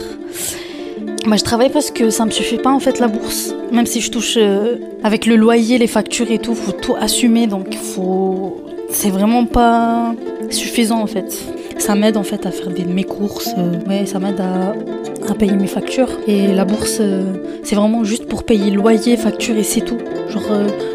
Bah, 1.27 1.37
je 1.37 1.43
travaille 1.43 1.71
parce 1.71 1.91
que 1.91 2.11
ça 2.11 2.25
me 2.25 2.31
suffit 2.31 2.57
pas 2.59 2.71
en 2.71 2.79
fait 2.79 3.01
la 3.01 3.09
bourse. 3.09 3.55
Même 3.73 3.87
si 3.87 4.01
je 4.01 4.11
touche 4.11 4.37
euh, 4.37 4.77
avec 5.03 5.27
le 5.27 5.37
loyer, 5.37 5.79
les 5.79 5.87
factures 5.87 6.31
et 6.31 6.39
tout, 6.39 6.55
faut 6.55 6.73
tout 6.73 6.95
assumer. 7.01 7.47
Donc 7.47 7.75
faut, 7.75 8.63
c'est 8.91 9.11
vraiment 9.11 9.45
pas 9.45 10.15
suffisant 10.51 11.01
en 11.01 11.07
fait. 11.07 11.37
Ça 11.79 11.95
m'aide 11.95 12.17
en 12.17 12.23
fait 12.23 12.47
à 12.47 12.51
faire 12.51 12.69
mes 12.89 13.05
courses. 13.05 13.51
euh, 13.59 13.81
ouais, 13.89 14.07
ça 14.07 14.21
m'aide 14.21 14.41
à, 14.41 14.75
à 15.29 15.35
payer 15.35 15.57
mes 15.57 15.67
factures. 15.67 16.11
Et 16.29 16.47
la 16.49 16.65
bourse, 16.65 17.01
c'est 17.65 17.75
vraiment 17.75 18.05
juste 18.05 18.27
pour 18.27 18.45
payer 18.45 18.71
loyer, 18.71 19.17
facture 19.17 19.57
et 19.57 19.65
c'est 19.65 19.81
tout. 19.81 19.99
Genre, 20.29 20.49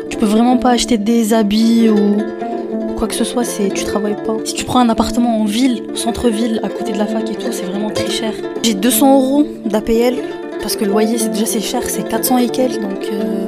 tu 0.10 0.18
peux 0.18 0.26
vraiment 0.26 0.58
pas 0.58 0.70
acheter 0.70 0.98
des 0.98 1.34
habits 1.34 1.90
ou 1.90 2.18
quoi 3.00 3.08
que 3.08 3.15
ce 3.15 3.24
soit. 3.24 3.44
C'est 3.44 3.70
tu 3.74 3.84
travailles 3.86 4.18
pas. 4.25 4.36
Si 4.44 4.53
tu 4.53 4.65
prends 4.65 4.79
un 4.79 4.89
appartement 4.89 5.41
en 5.41 5.46
ville, 5.46 5.84
centre-ville, 5.96 6.60
à 6.63 6.70
côté 6.70 6.91
de 6.91 6.98
la 6.98 7.08
fac 7.08 7.29
et 7.32 7.36
tout, 7.36 7.51
c'est 7.51 7.63
vraiment 7.65 7.89
très 7.89 8.10
cher. 8.10 8.34
J'ai 8.62 8.74
200 8.75 9.15
euros 9.15 9.46
d'APL 9.65 10.15
parce 10.62 10.75
que 10.75 10.84
le 10.86 10.91
loyer, 10.91 11.18
c'est 11.18 11.29
déjà 11.29 11.46
c'est 11.46 11.62
cher, 11.62 11.82
c'est 11.88 12.08
400 12.08 12.38
et 12.39 12.50
quelques. 12.50 12.82
Donc, 12.82 13.08
euh, 13.12 13.48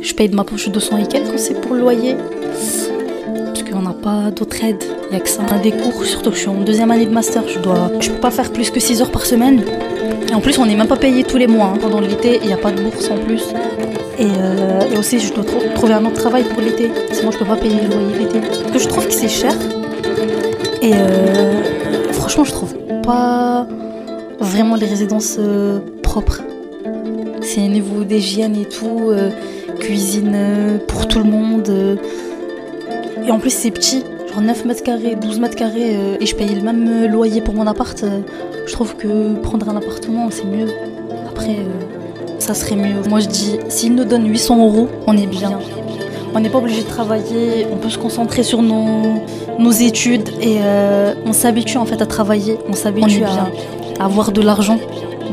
je 0.00 0.14
paye 0.14 0.28
de 0.28 0.34
ma 0.34 0.44
poche 0.44 0.68
200 0.70 0.96
et 0.98 1.06
quelques 1.06 1.30
quand 1.30 1.38
c'est 1.38 1.60
pour 1.60 1.74
le 1.74 1.80
loyer. 1.82 2.16
Parce 3.36 3.62
qu'on 3.70 3.82
n'a 3.82 3.92
pas 3.92 4.30
d'autre 4.30 4.56
aide, 4.64 4.82
il 5.04 5.10
n'y 5.10 5.16
a 5.16 5.20
que 5.20 5.28
ça. 5.28 5.42
On 5.48 5.54
a 5.54 5.58
des 5.58 5.70
cours, 5.72 6.04
surtout 6.04 6.30
que 6.30 6.36
je 6.36 6.40
suis 6.40 6.48
en 6.48 6.60
deuxième 6.60 6.90
année 6.90 7.06
de 7.06 7.12
master, 7.12 7.42
je 7.46 7.58
dois, 7.58 7.90
je 8.00 8.10
peux 8.10 8.20
pas 8.20 8.30
faire 8.30 8.50
plus 8.50 8.70
que 8.70 8.80
6 8.80 9.02
heures 9.02 9.10
par 9.10 9.26
semaine. 9.26 9.62
Et 10.30 10.34
en 10.34 10.40
plus, 10.40 10.58
on 10.58 10.64
n'est 10.66 10.74
même 10.74 10.86
pas 10.88 10.96
payé 10.96 11.22
tous 11.22 11.36
les 11.36 11.46
mois. 11.46 11.72
hein. 11.74 11.78
Pendant 11.80 12.00
l'été, 12.00 12.38
il 12.42 12.46
n'y 12.46 12.52
a 12.54 12.56
pas 12.56 12.72
de 12.72 12.80
bourse 12.82 13.10
en 13.10 13.18
plus. 13.18 13.44
Et, 14.18 14.26
euh, 14.26 14.80
et 14.92 14.96
aussi, 14.96 15.18
je 15.18 15.32
dois 15.32 15.44
trou- 15.44 15.60
trouver 15.74 15.94
un 15.94 16.04
autre 16.04 16.14
travail 16.20 16.44
pour 16.44 16.60
l'été. 16.62 16.90
Sinon, 17.12 17.30
je 17.32 17.38
peux 17.38 17.44
pas 17.44 17.56
payer 17.56 17.80
le 17.82 17.88
loyer 17.88 18.18
l'été. 18.18 18.40
Parce 18.40 18.70
que 18.72 18.78
je 18.78 18.88
trouve 18.88 19.06
que 19.06 19.12
c'est 19.12 19.28
cher. 19.28 19.52
Et 20.82 20.92
euh, 20.94 22.12
franchement, 22.12 22.44
je 22.44 22.52
trouve 22.52 22.74
pas 23.02 23.66
vraiment 24.40 24.76
les 24.76 24.86
résidences 24.86 25.36
euh, 25.38 25.80
propres. 26.02 26.42
C'est 27.40 27.60
au 27.60 27.68
niveau 27.68 28.04
d'hygiène 28.04 28.56
et 28.56 28.64
tout, 28.66 29.10
euh, 29.10 29.30
cuisine 29.80 30.78
pour 30.86 31.08
tout 31.08 31.18
le 31.18 31.24
monde. 31.24 31.98
et 33.26 33.30
en 33.30 33.38
plus, 33.38 33.50
c'est 33.50 33.70
petit, 33.70 34.02
genre 34.32 34.40
9 34.42 34.64
mètres 34.64 34.82
carrés, 34.82 35.16
12 35.20 35.40
mètres 35.40 35.56
carrés, 35.56 35.96
et 36.20 36.24
je 36.26 36.34
paye 36.36 36.54
le 36.54 36.62
même 36.62 37.06
loyer 37.10 37.40
pour 37.40 37.54
mon 37.54 37.66
appart. 37.66 38.02
je 38.66 38.72
trouve 38.72 38.96
que 38.96 39.34
prendre 39.42 39.68
un 39.68 39.76
appartement, 39.76 40.28
c'est 40.30 40.44
mieux. 40.46 40.68
Après, 41.28 41.56
ça 42.44 42.54
serait 42.54 42.76
mieux. 42.76 43.02
Moi, 43.08 43.20
je 43.20 43.26
dis, 43.28 43.58
s'ils 43.68 43.94
nous 43.94 44.04
donnent 44.04 44.28
800 44.28 44.58
euros, 44.66 44.88
on 45.06 45.16
est 45.16 45.26
bien. 45.26 45.58
On 46.34 46.40
n'est 46.40 46.50
pas 46.50 46.58
obligé 46.58 46.82
de 46.82 46.88
travailler, 46.88 47.66
on 47.72 47.76
peut 47.76 47.90
se 47.90 47.98
concentrer 47.98 48.42
sur 48.42 48.60
nos, 48.60 49.22
nos 49.58 49.70
études 49.70 50.30
et 50.40 50.56
euh, 50.62 51.14
on 51.26 51.32
s'habitue 51.32 51.76
en 51.78 51.84
fait 51.84 52.02
à 52.02 52.06
travailler, 52.06 52.58
on 52.68 52.72
s'habitue 52.72 53.22
à, 53.22 53.48
à 54.02 54.06
avoir 54.06 54.32
de 54.32 54.40
l'argent. 54.42 54.78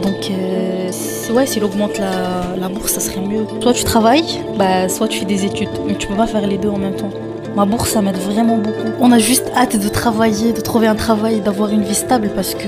Donc 0.03 0.29
euh, 0.29 1.33
ouais, 1.33 1.47
s'il 1.47 1.63
augmente 1.63 1.97
la, 1.97 2.55
la 2.55 2.69
bourse, 2.69 2.91
ça 2.93 2.99
serait 2.99 3.19
mieux. 3.21 3.45
Soit 3.61 3.73
tu 3.73 3.83
travailles, 3.83 4.41
bah, 4.59 4.87
soit 4.89 5.07
tu 5.07 5.17
fais 5.19 5.25
des 5.25 5.43
études. 5.43 5.69
Mais 5.87 5.95
tu 5.95 6.07
peux 6.07 6.15
pas 6.15 6.27
faire 6.27 6.45
les 6.45 6.57
deux 6.59 6.69
en 6.69 6.77
même 6.77 6.95
temps. 6.95 7.09
Ma 7.55 7.65
bourse, 7.65 7.89
ça 7.89 8.01
m'aide 8.03 8.17
vraiment 8.17 8.57
beaucoup. 8.57 8.91
On 9.01 9.11
a 9.11 9.17
juste 9.17 9.51
hâte 9.57 9.77
de 9.83 9.89
travailler, 9.89 10.53
de 10.53 10.61
trouver 10.61 10.85
un 10.85 10.95
travail, 10.95 11.41
d'avoir 11.41 11.71
une 11.71 11.81
vie 11.83 11.95
stable 11.95 12.29
parce 12.35 12.53
que, 12.53 12.67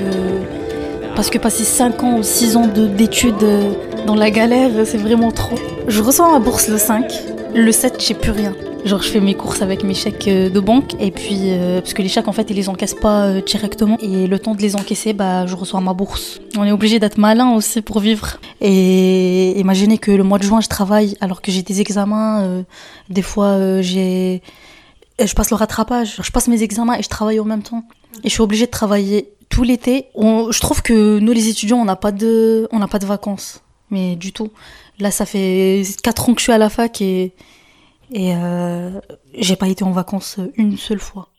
parce 1.15 1.29
que 1.29 1.37
passer 1.37 1.63
5 1.63 2.01
ans 2.03 2.17
ou 2.17 2.23
6 2.23 2.57
ans 2.57 2.65
de- 2.67 2.87
d'études 2.87 3.43
euh, 3.43 3.69
dans 4.05 4.15
la 4.15 4.31
galère, 4.31 4.71
c'est 4.85 4.97
vraiment 4.97 5.31
trop. 5.31 5.55
Je 5.87 6.01
reçois 6.01 6.31
ma 6.31 6.39
bourse 6.39 6.67
le 6.67 6.77
5. 6.77 7.11
Le 7.55 7.71
7, 7.71 7.95
je 7.99 8.05
sais 8.05 8.13
plus 8.13 8.31
rien. 8.31 8.53
Genre, 8.85 9.01
je 9.01 9.09
fais 9.09 9.21
mes 9.21 9.33
courses 9.33 9.61
avec 9.61 9.83
mes 9.83 9.93
chèques 9.93 10.27
euh, 10.27 10.49
de 10.49 10.59
banque 10.59 10.95
et 10.99 11.11
puis, 11.11 11.51
euh, 11.51 11.79
parce 11.79 11.93
que 11.93 12.01
les 12.01 12.09
chèques, 12.09 12.27
en 12.27 12.33
fait, 12.33 12.49
ils 12.49 12.55
les 12.55 12.67
encaissent 12.67 12.95
pas 12.95 13.27
euh, 13.27 13.41
directement. 13.41 13.97
Et 14.01 14.27
le 14.27 14.39
temps 14.39 14.55
de 14.55 14.61
les 14.61 14.75
encaisser, 14.75 15.13
bah, 15.13 15.45
je 15.45 15.55
reçois 15.55 15.79
ma 15.79 15.93
bourse. 15.93 16.41
On 16.57 16.65
est 16.65 16.71
obligé 16.71 16.99
d'être 16.99 17.17
malin 17.17 17.53
aussi 17.53 17.81
pour 17.81 17.99
vivre. 17.99 18.39
Et 18.59 19.57
imaginez 19.57 19.97
que 19.97 20.11
le 20.11 20.23
mois 20.23 20.37
de 20.37 20.43
juin, 20.43 20.59
je 20.59 20.67
travaille 20.67 21.15
alors 21.21 21.41
que 21.41 21.51
j'ai 21.51 21.61
des 21.61 21.79
examens. 21.79 22.63
des 23.09 23.21
fois, 23.21 23.81
j'ai. 23.81 24.41
Je 25.23 25.33
passe 25.33 25.51
le 25.51 25.55
rattrapage, 25.55 26.19
je 26.21 26.31
passe 26.31 26.47
mes 26.47 26.63
examens 26.63 26.95
et 26.95 27.03
je 27.03 27.07
travaille 27.07 27.39
en 27.39 27.45
même 27.45 27.61
temps. 27.61 27.83
Et 28.23 28.29
je 28.29 28.33
suis 28.33 28.41
obligée 28.41 28.65
de 28.65 28.71
travailler 28.71 29.29
tout 29.47 29.63
l'été. 29.63 30.07
Je 30.17 30.59
trouve 30.59 30.81
que 30.81 31.19
nous, 31.19 31.31
les 31.31 31.47
étudiants, 31.47 31.77
on 31.77 31.85
n'a 31.85 31.95
pas 31.95 32.11
on 32.71 32.79
n'a 32.79 32.87
pas 32.87 32.99
de 32.99 33.05
vacances, 33.05 33.61
mais 33.93 34.17
du 34.17 34.33
tout. 34.33 34.51
Là, 34.99 35.11
ça 35.11 35.25
fait 35.25 35.83
4 36.03 36.29
ans 36.29 36.33
que 36.33 36.41
je 36.41 36.43
suis 36.43 36.51
à 36.51 36.57
la 36.57 36.69
fac 36.69 37.01
et 37.01 37.33
et 38.11 38.35
euh, 38.35 38.91
j'ai 39.35 39.55
pas 39.55 39.67
été 39.67 39.83
en 39.83 39.91
vacances 39.91 40.39
une 40.55 40.77
seule 40.77 40.99
fois. 40.99 41.29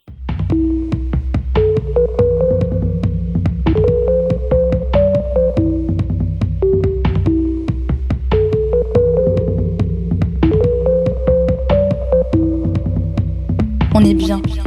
On 13.93 14.03
est 14.03 14.13
bien. 14.13 14.39
Ben, 14.39 14.64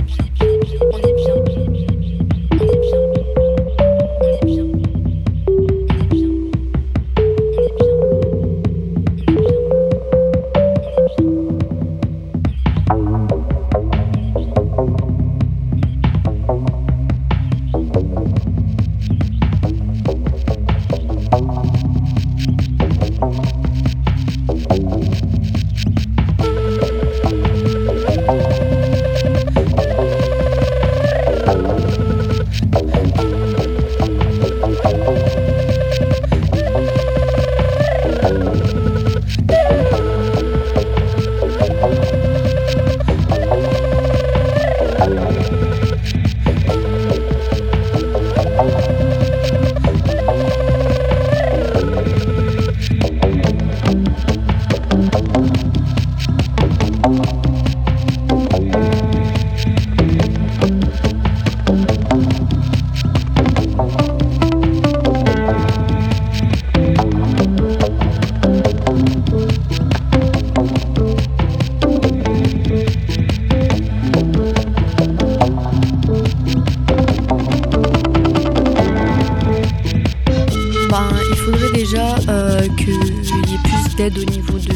déjà 81.72 82.16
euh, 82.28 82.60
qu'il 82.76 82.94
y 82.94 83.54
ait 83.54 83.58
plus 83.62 83.96
d'aide 83.96 84.18
au 84.18 84.24
niveau 84.24 84.58
de, 84.58 84.72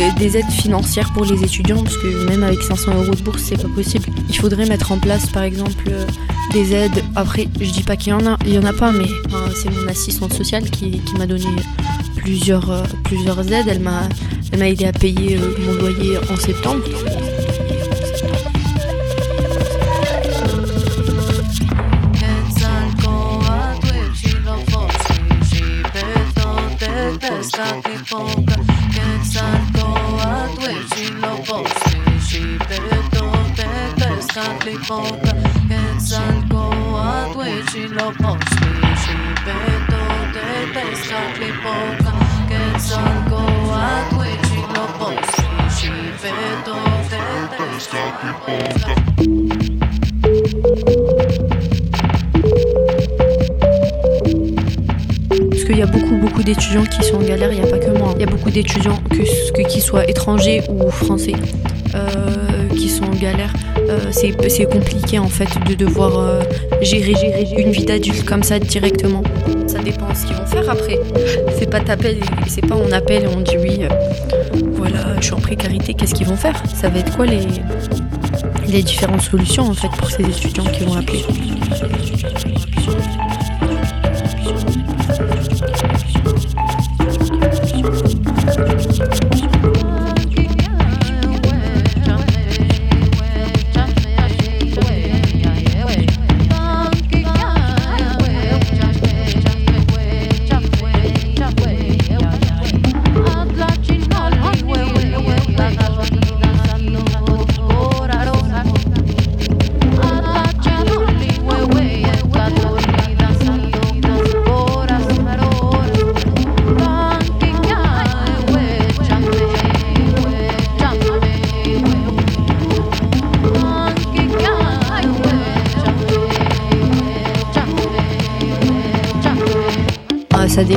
euh, 0.00 0.08
des 0.18 0.36
aides 0.36 0.50
financières 0.50 1.12
pour 1.12 1.24
les 1.24 1.42
étudiants, 1.42 1.82
parce 1.82 1.96
que 1.96 2.24
même 2.28 2.42
avec 2.42 2.62
500 2.62 2.94
euros 2.94 3.14
de 3.14 3.22
bourse, 3.22 3.42
c'est 3.42 3.60
pas 3.60 3.68
possible. 3.68 4.06
Il 4.28 4.36
faudrait 4.36 4.66
mettre 4.66 4.92
en 4.92 4.98
place, 4.98 5.26
par 5.26 5.42
exemple, 5.42 5.84
euh, 5.88 6.06
des 6.52 6.74
aides. 6.74 7.02
Après, 7.16 7.48
je 7.60 7.70
dis 7.70 7.82
pas 7.82 7.96
qu'il 7.96 8.10
y 8.10 8.12
en 8.14 8.26
a, 8.26 8.36
il 8.46 8.54
y 8.54 8.58
en 8.58 8.64
a 8.64 8.72
pas, 8.72 8.92
mais 8.92 9.06
c'est 9.54 9.70
mon 9.70 9.88
assistante 9.88 10.32
sociale 10.32 10.68
qui, 10.70 11.00
m'a 11.18 11.26
donné 11.26 11.44
plusieurs, 12.16 12.84
plusieurs 13.04 13.40
aides. 13.52 13.66
Elle 13.68 13.80
m'a, 13.80 14.08
elle 14.52 14.58
m'a 14.58 14.68
aidé 14.68 14.86
à 14.86 14.92
payer 14.92 15.38
mon 15.66 15.72
loyer 15.74 16.18
en 16.30 16.36
septembre. 16.36 16.82
Parce 55.50 55.64
qu'il 55.64 55.78
y 55.78 55.82
a 55.82 55.86
beaucoup, 55.86 56.16
beaucoup 56.16 56.42
d'étudiants 56.42 56.82
qui 56.82 57.04
sont 57.04 57.16
en 57.16 57.22
galère, 57.22 57.52
il 57.52 57.60
n'y 57.60 57.64
a 57.64 57.70
pas 57.70 57.78
que 57.78 57.96
moi. 57.96 58.12
Il 58.16 58.22
y 58.22 58.24
a 58.24 58.26
beaucoup 58.26 58.50
d'étudiants, 58.50 58.98
que, 59.08 59.52
que, 59.52 59.68
qu'ils 59.68 59.82
soient 59.82 60.08
étrangers 60.10 60.62
ou 60.68 60.90
français, 60.90 61.34
euh, 61.94 62.68
qui 62.70 62.88
sont 62.88 63.04
en 63.04 63.14
galère. 63.14 63.52
Euh, 63.90 63.98
c'est, 64.12 64.66
compliqué 64.66 65.18
en 65.18 65.28
fait 65.28 65.48
de 65.68 65.74
devoir 65.74 66.18
euh, 66.18 66.42
gérer, 66.80 67.14
gérer 67.14 67.48
une 67.58 67.72
vie 67.72 67.84
d'adulte 67.84 68.24
comme 68.24 68.44
ça 68.44 68.60
directement. 68.60 69.22
Ça 69.66 69.80
dépend 69.80 70.14
ce 70.14 70.26
qu'ils 70.26 70.36
vont 70.36 70.46
faire 70.46 70.70
après. 70.70 70.98
C'est 71.58 71.68
pas 71.68 71.80
c'est 72.46 72.66
pas 72.66 72.76
on 72.76 72.92
appelle 72.92 73.24
et 73.24 73.26
on 73.26 73.40
dit 73.40 73.56
oui, 73.58 73.80
euh, 73.82 73.88
voilà, 74.74 75.16
je 75.18 75.24
suis 75.24 75.34
en 75.34 75.40
précarité, 75.40 75.94
qu'est-ce 75.94 76.14
qu'ils 76.14 76.28
vont 76.28 76.36
faire? 76.36 76.62
Ça 76.74 76.88
va 76.88 77.00
être 77.00 77.16
quoi 77.16 77.26
les, 77.26 77.40
les 78.68 78.82
différentes 78.82 79.22
solutions 79.22 79.64
en 79.64 79.74
fait 79.74 79.90
pour 79.98 80.08
ces 80.08 80.22
étudiants 80.22 80.66
qui 80.66 80.84
vont 80.84 80.94
appeler? 80.94 81.24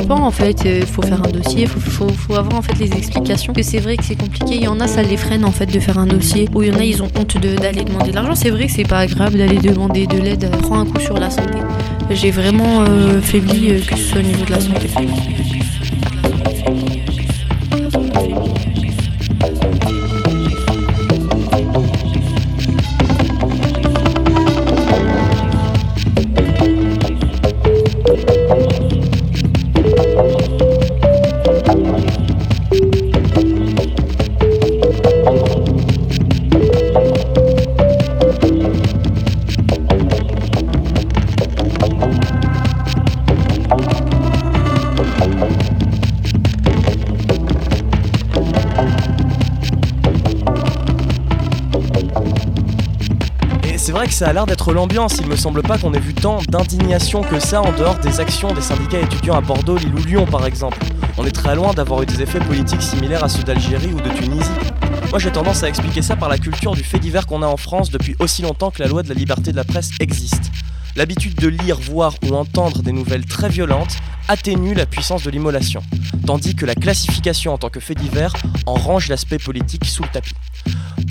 Dépend 0.00 0.20
en 0.20 0.30
fait, 0.30 0.62
il 0.64 0.86
faut 0.86 1.02
faire 1.02 1.22
un 1.22 1.30
dossier, 1.30 1.66
faut, 1.66 2.08
faut- 2.08 2.34
avoir 2.34 2.56
en 2.58 2.62
fait 2.62 2.78
les 2.78 2.92
explications. 2.92 3.52
Que 3.52 3.62
c'est 3.62 3.78
vrai 3.78 3.96
que 3.96 4.04
c'est 4.04 4.16
compliqué, 4.16 4.54
il 4.56 4.62
y 4.64 4.68
en 4.68 4.80
a 4.80 4.86
ça 4.88 5.02
les 5.02 5.16
freine 5.16 5.44
en 5.44 5.50
fait 5.52 5.66
de 5.66 5.80
faire 5.80 5.98
un 5.98 6.06
dossier, 6.06 6.48
ou 6.54 6.62
il 6.62 6.68
y 6.72 6.76
en 6.76 6.78
a 6.78 6.84
ils 6.84 7.02
ont 7.02 7.08
honte 7.18 7.36
d'aller 7.38 7.84
demander 7.84 8.10
de 8.10 8.14
l'argent. 8.16 8.34
C'est 8.34 8.50
vrai 8.50 8.66
que 8.66 8.72
c'est 8.72 8.88
pas 8.88 8.98
agréable 8.98 9.38
d'aller 9.38 9.58
demander 9.58 10.06
de 10.06 10.18
l'aide, 10.18 10.48
ça 10.50 10.56
prend 10.58 10.80
un 10.80 10.86
coup 10.86 11.00
sur 11.00 11.16
la 11.18 11.30
santé. 11.30 11.58
J'ai 12.10 12.30
vraiment 12.30 12.82
euh, 12.82 13.20
faibli 13.22 13.70
euh, 13.70 13.80
que 13.80 13.96
ce 13.96 14.04
soit 14.10 14.18
au 14.18 14.22
niveau 14.22 14.44
de 14.44 14.50
la 14.50 14.60
santé. 14.60 14.88
Ça 54.14 54.28
a 54.28 54.32
l'air 54.32 54.46
d'être 54.46 54.72
l'ambiance, 54.72 55.16
il 55.18 55.26
me 55.26 55.34
semble 55.34 55.60
pas 55.62 55.76
qu'on 55.76 55.92
ait 55.92 55.98
vu 55.98 56.14
tant 56.14 56.38
d'indignation 56.48 57.22
que 57.22 57.40
ça 57.40 57.60
en 57.60 57.72
dehors 57.72 57.98
des 57.98 58.20
actions 58.20 58.54
des 58.54 58.60
syndicats 58.60 59.00
étudiants 59.00 59.34
à 59.34 59.40
Bordeaux, 59.40 59.76
Lille 59.76 59.92
ou 59.92 60.04
Lyon 60.04 60.24
par 60.24 60.46
exemple. 60.46 60.78
On 61.18 61.26
est 61.26 61.32
très 61.32 61.56
loin 61.56 61.74
d'avoir 61.74 62.00
eu 62.00 62.06
des 62.06 62.22
effets 62.22 62.38
politiques 62.38 62.80
similaires 62.80 63.24
à 63.24 63.28
ceux 63.28 63.42
d'Algérie 63.42 63.92
ou 63.92 64.00
de 64.00 64.08
Tunisie. 64.10 64.52
Moi 65.10 65.18
j'ai 65.18 65.32
tendance 65.32 65.64
à 65.64 65.68
expliquer 65.68 66.00
ça 66.00 66.14
par 66.14 66.28
la 66.28 66.38
culture 66.38 66.76
du 66.76 66.84
fait 66.84 67.00
divers 67.00 67.26
qu'on 67.26 67.42
a 67.42 67.46
en 67.48 67.56
France 67.56 67.90
depuis 67.90 68.14
aussi 68.20 68.42
longtemps 68.42 68.70
que 68.70 68.80
la 68.80 68.88
loi 68.88 69.02
de 69.02 69.08
la 69.08 69.16
liberté 69.16 69.50
de 69.50 69.56
la 69.56 69.64
presse 69.64 69.90
existe. 69.98 70.52
L'habitude 70.94 71.34
de 71.34 71.48
lire, 71.48 71.80
voir 71.80 72.14
ou 72.24 72.36
entendre 72.36 72.82
des 72.82 72.92
nouvelles 72.92 73.26
très 73.26 73.48
violentes 73.48 73.96
atténue 74.28 74.74
la 74.74 74.86
puissance 74.86 75.24
de 75.24 75.30
l'immolation, 75.30 75.82
tandis 76.24 76.54
que 76.54 76.66
la 76.66 76.76
classification 76.76 77.52
en 77.52 77.58
tant 77.58 77.68
que 77.68 77.80
fait 77.80 77.96
divers 77.96 78.32
en 78.66 78.74
range 78.74 79.08
l'aspect 79.08 79.38
politique 79.38 79.86
sous 79.86 80.04
le 80.04 80.08
tapis. 80.10 80.34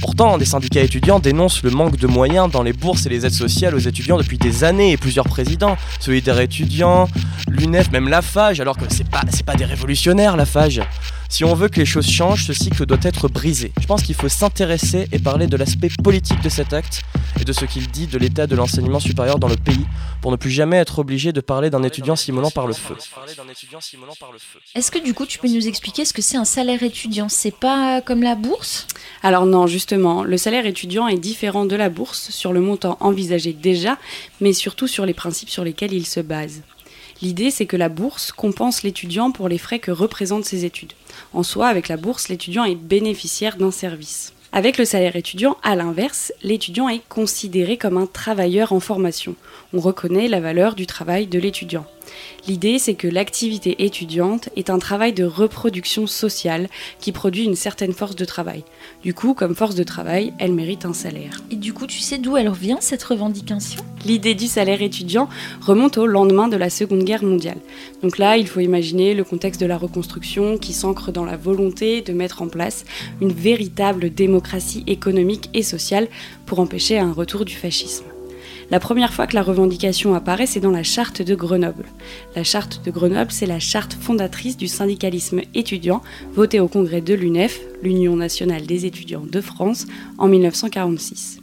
Pourtant, 0.03 0.37
des 0.37 0.43
syndicats 0.43 0.81
étudiants 0.81 1.19
dénoncent 1.19 1.63
le 1.63 1.69
manque 1.69 1.95
de 1.95 2.07
moyens 2.07 2.51
dans 2.51 2.61
les 2.61 2.73
bourses 2.73 3.05
et 3.05 3.09
les 3.09 3.25
aides 3.25 3.31
sociales 3.31 3.73
aux 3.73 3.79
étudiants 3.79 4.17
depuis 4.17 4.37
des 4.37 4.65
années 4.65 4.91
et 4.91 4.97
plusieurs 4.97 5.23
présidents, 5.23 5.77
Solidaire 6.01 6.41
étudiants, 6.41 7.07
l'UNEF, 7.47 7.89
même 7.89 8.09
la 8.09 8.21
FAGE, 8.21 8.59
alors 8.59 8.75
que 8.75 8.83
c'est 8.89 9.07
pas, 9.07 9.21
pas 9.45 9.55
des 9.55 9.63
révolutionnaires 9.63 10.35
la 10.35 10.45
FAGE. 10.45 10.81
Si 11.29 11.43
on 11.43 11.55
veut 11.55 11.67
que 11.67 11.79
les 11.79 11.85
choses 11.85 12.07
changent, 12.07 12.45
ce 12.45 12.53
cycle 12.53 12.85
doit 12.85 12.99
être 13.01 13.27
brisé. 13.27 13.71
Je 13.81 13.87
pense 13.87 14.03
qu'il 14.03 14.15
faut 14.15 14.29
s'intéresser 14.29 15.07
et 15.11 15.19
parler 15.19 15.47
de 15.47 15.57
l'aspect 15.57 15.89
politique 16.03 16.41
de 16.41 16.49
cet 16.49 16.73
acte 16.73 17.01
et 17.39 17.43
de 17.43 17.53
ce 17.53 17.65
qu'il 17.65 17.87
dit 17.89 18.07
de 18.07 18.17
l'état 18.17 18.45
de 18.45 18.55
l'enseignement 18.55 18.99
supérieur 18.99 19.39
dans 19.39 19.47
le 19.47 19.55
pays, 19.55 19.85
pour 20.21 20.31
ne 20.31 20.35
plus 20.35 20.51
jamais 20.51 20.77
être 20.77 20.99
obligé 20.99 21.31
de 21.31 21.41
parler 21.41 21.69
d'un 21.69 21.83
étudiant 21.83 22.15
s'immolant 22.15 22.51
par 22.51 22.67
le 22.67 22.73
feu. 22.73 22.95
Est-ce 24.75 24.91
que 24.91 25.03
du 25.03 25.13
coup 25.13 25.25
tu 25.25 25.39
peux 25.39 25.47
nous 25.49 25.67
expliquer 25.67 26.05
ce 26.05 26.13
que 26.13 26.21
c'est 26.21 26.37
un 26.37 26.45
salaire 26.45 26.83
étudiant? 26.83 27.29
C'est 27.29 27.55
pas 27.55 28.01
comme 28.01 28.21
la 28.21 28.35
bourse? 28.35 28.87
Alors 29.23 29.45
non, 29.45 29.67
justement, 29.67 30.23
le 30.23 30.37
salaire 30.37 30.65
étudiant 30.65 31.07
est 31.07 31.17
différent 31.17 31.65
de 31.65 31.75
la 31.75 31.89
bourse 31.89 32.29
sur 32.29 32.53
le 32.53 32.61
montant 32.61 32.97
envisagé 32.99 33.53
déjà, 33.53 33.97
mais 34.39 34.53
surtout 34.53 34.87
sur 34.87 35.05
les 35.05 35.13
principes 35.13 35.49
sur 35.49 35.63
lesquels 35.63 35.93
il 35.93 36.05
se 36.05 36.19
base. 36.19 36.61
L'idée, 37.23 37.51
c'est 37.51 37.65
que 37.65 37.77
la 37.77 37.87
bourse 37.87 38.33
compense 38.33 38.83
l'étudiant 38.83 39.31
pour 39.31 39.47
les 39.47 39.57
frais 39.57 39.79
que 39.79 39.91
représentent 39.91 40.43
ses 40.43 40.65
études. 40.65 40.91
En 41.31 41.41
soi, 41.41 41.69
avec 41.69 41.87
la 41.87 41.95
bourse, 41.95 42.27
l'étudiant 42.27 42.65
est 42.65 42.75
bénéficiaire 42.75 43.55
d'un 43.55 43.71
service. 43.71 44.33
Avec 44.51 44.77
le 44.77 44.83
salaire 44.83 45.15
étudiant, 45.15 45.55
à 45.63 45.77
l'inverse, 45.77 46.33
l'étudiant 46.43 46.89
est 46.89 47.01
considéré 47.07 47.77
comme 47.77 47.97
un 47.97 48.07
travailleur 48.07 48.73
en 48.73 48.81
formation. 48.81 49.35
On 49.73 49.79
reconnaît 49.79 50.27
la 50.27 50.41
valeur 50.41 50.75
du 50.75 50.85
travail 50.85 51.25
de 51.25 51.39
l'étudiant. 51.39 51.85
L'idée, 52.45 52.77
c'est 52.77 52.95
que 52.95 53.07
l'activité 53.07 53.85
étudiante 53.85 54.49
est 54.57 54.69
un 54.69 54.77
travail 54.77 55.13
de 55.13 55.23
reproduction 55.23 56.07
sociale 56.07 56.67
qui 56.99 57.13
produit 57.13 57.45
une 57.45 57.55
certaine 57.55 57.93
force 57.93 58.17
de 58.17 58.25
travail. 58.25 58.65
Du 59.01 59.13
coup, 59.13 59.33
comme 59.33 59.55
force 59.55 59.75
de 59.75 59.83
travail, 59.83 60.33
elle 60.39 60.51
mérite 60.51 60.83
un 60.83 60.91
salaire. 60.91 61.39
Et 61.51 61.55
du 61.55 61.71
coup, 61.71 61.87
tu 61.87 61.99
sais 61.99 62.17
d'où 62.17 62.35
elle 62.35 62.49
revient 62.49 62.77
cette 62.81 63.03
revendication? 63.03 63.81
L'idée 64.05 64.35
du 64.35 64.47
salaire 64.47 64.81
étudiant 64.81 65.29
remonte 65.61 65.97
au 65.97 66.05
lendemain 66.05 66.49
de 66.49 66.57
la 66.57 66.69
Seconde 66.69 67.05
Guerre 67.05 67.23
mondiale. 67.23 67.59
Donc 68.01 68.17
là, 68.17 68.35
il 68.35 68.47
faut 68.47 68.59
imaginer 68.59 69.13
le 69.13 69.23
contexte 69.23 69.61
de 69.61 69.65
la 69.65 69.77
reconstruction 69.77 70.57
qui 70.57 70.73
s'ancre 70.73 71.13
dans 71.13 71.23
la 71.23 71.37
volonté 71.37 72.01
de 72.01 72.11
mettre 72.11 72.41
en 72.41 72.49
place 72.49 72.83
une 73.21 73.31
véritable 73.31 74.13
démocratie 74.13 74.83
économique 74.87 75.49
et 75.53 75.63
sociale 75.63 76.09
pour 76.45 76.59
empêcher 76.59 76.99
un 76.99 77.13
retour 77.13 77.45
du 77.45 77.55
fascisme. 77.55 78.12
La 78.71 78.79
première 78.79 79.13
fois 79.13 79.27
que 79.27 79.35
la 79.35 79.43
revendication 79.43 80.15
apparaît, 80.15 80.45
c'est 80.45 80.59
dans 80.59 80.71
la 80.71 80.83
charte 80.83 81.21
de 81.21 81.35
Grenoble. 81.35 81.85
La 82.35 82.43
charte 82.43 82.81
de 82.85 82.91
Grenoble, 82.91 83.31
c'est 83.31 83.45
la 83.45 83.59
charte 83.59 83.93
fondatrice 83.93 84.57
du 84.57 84.67
syndicalisme 84.67 85.41
étudiant, 85.53 86.01
votée 86.33 86.59
au 86.59 86.67
congrès 86.67 87.01
de 87.01 87.13
l'UNEF, 87.13 87.59
l'Union 87.81 88.15
nationale 88.15 88.65
des 88.65 88.85
étudiants 88.85 89.25
de 89.29 89.41
France, 89.41 89.85
en 90.17 90.27
1946. 90.27 91.39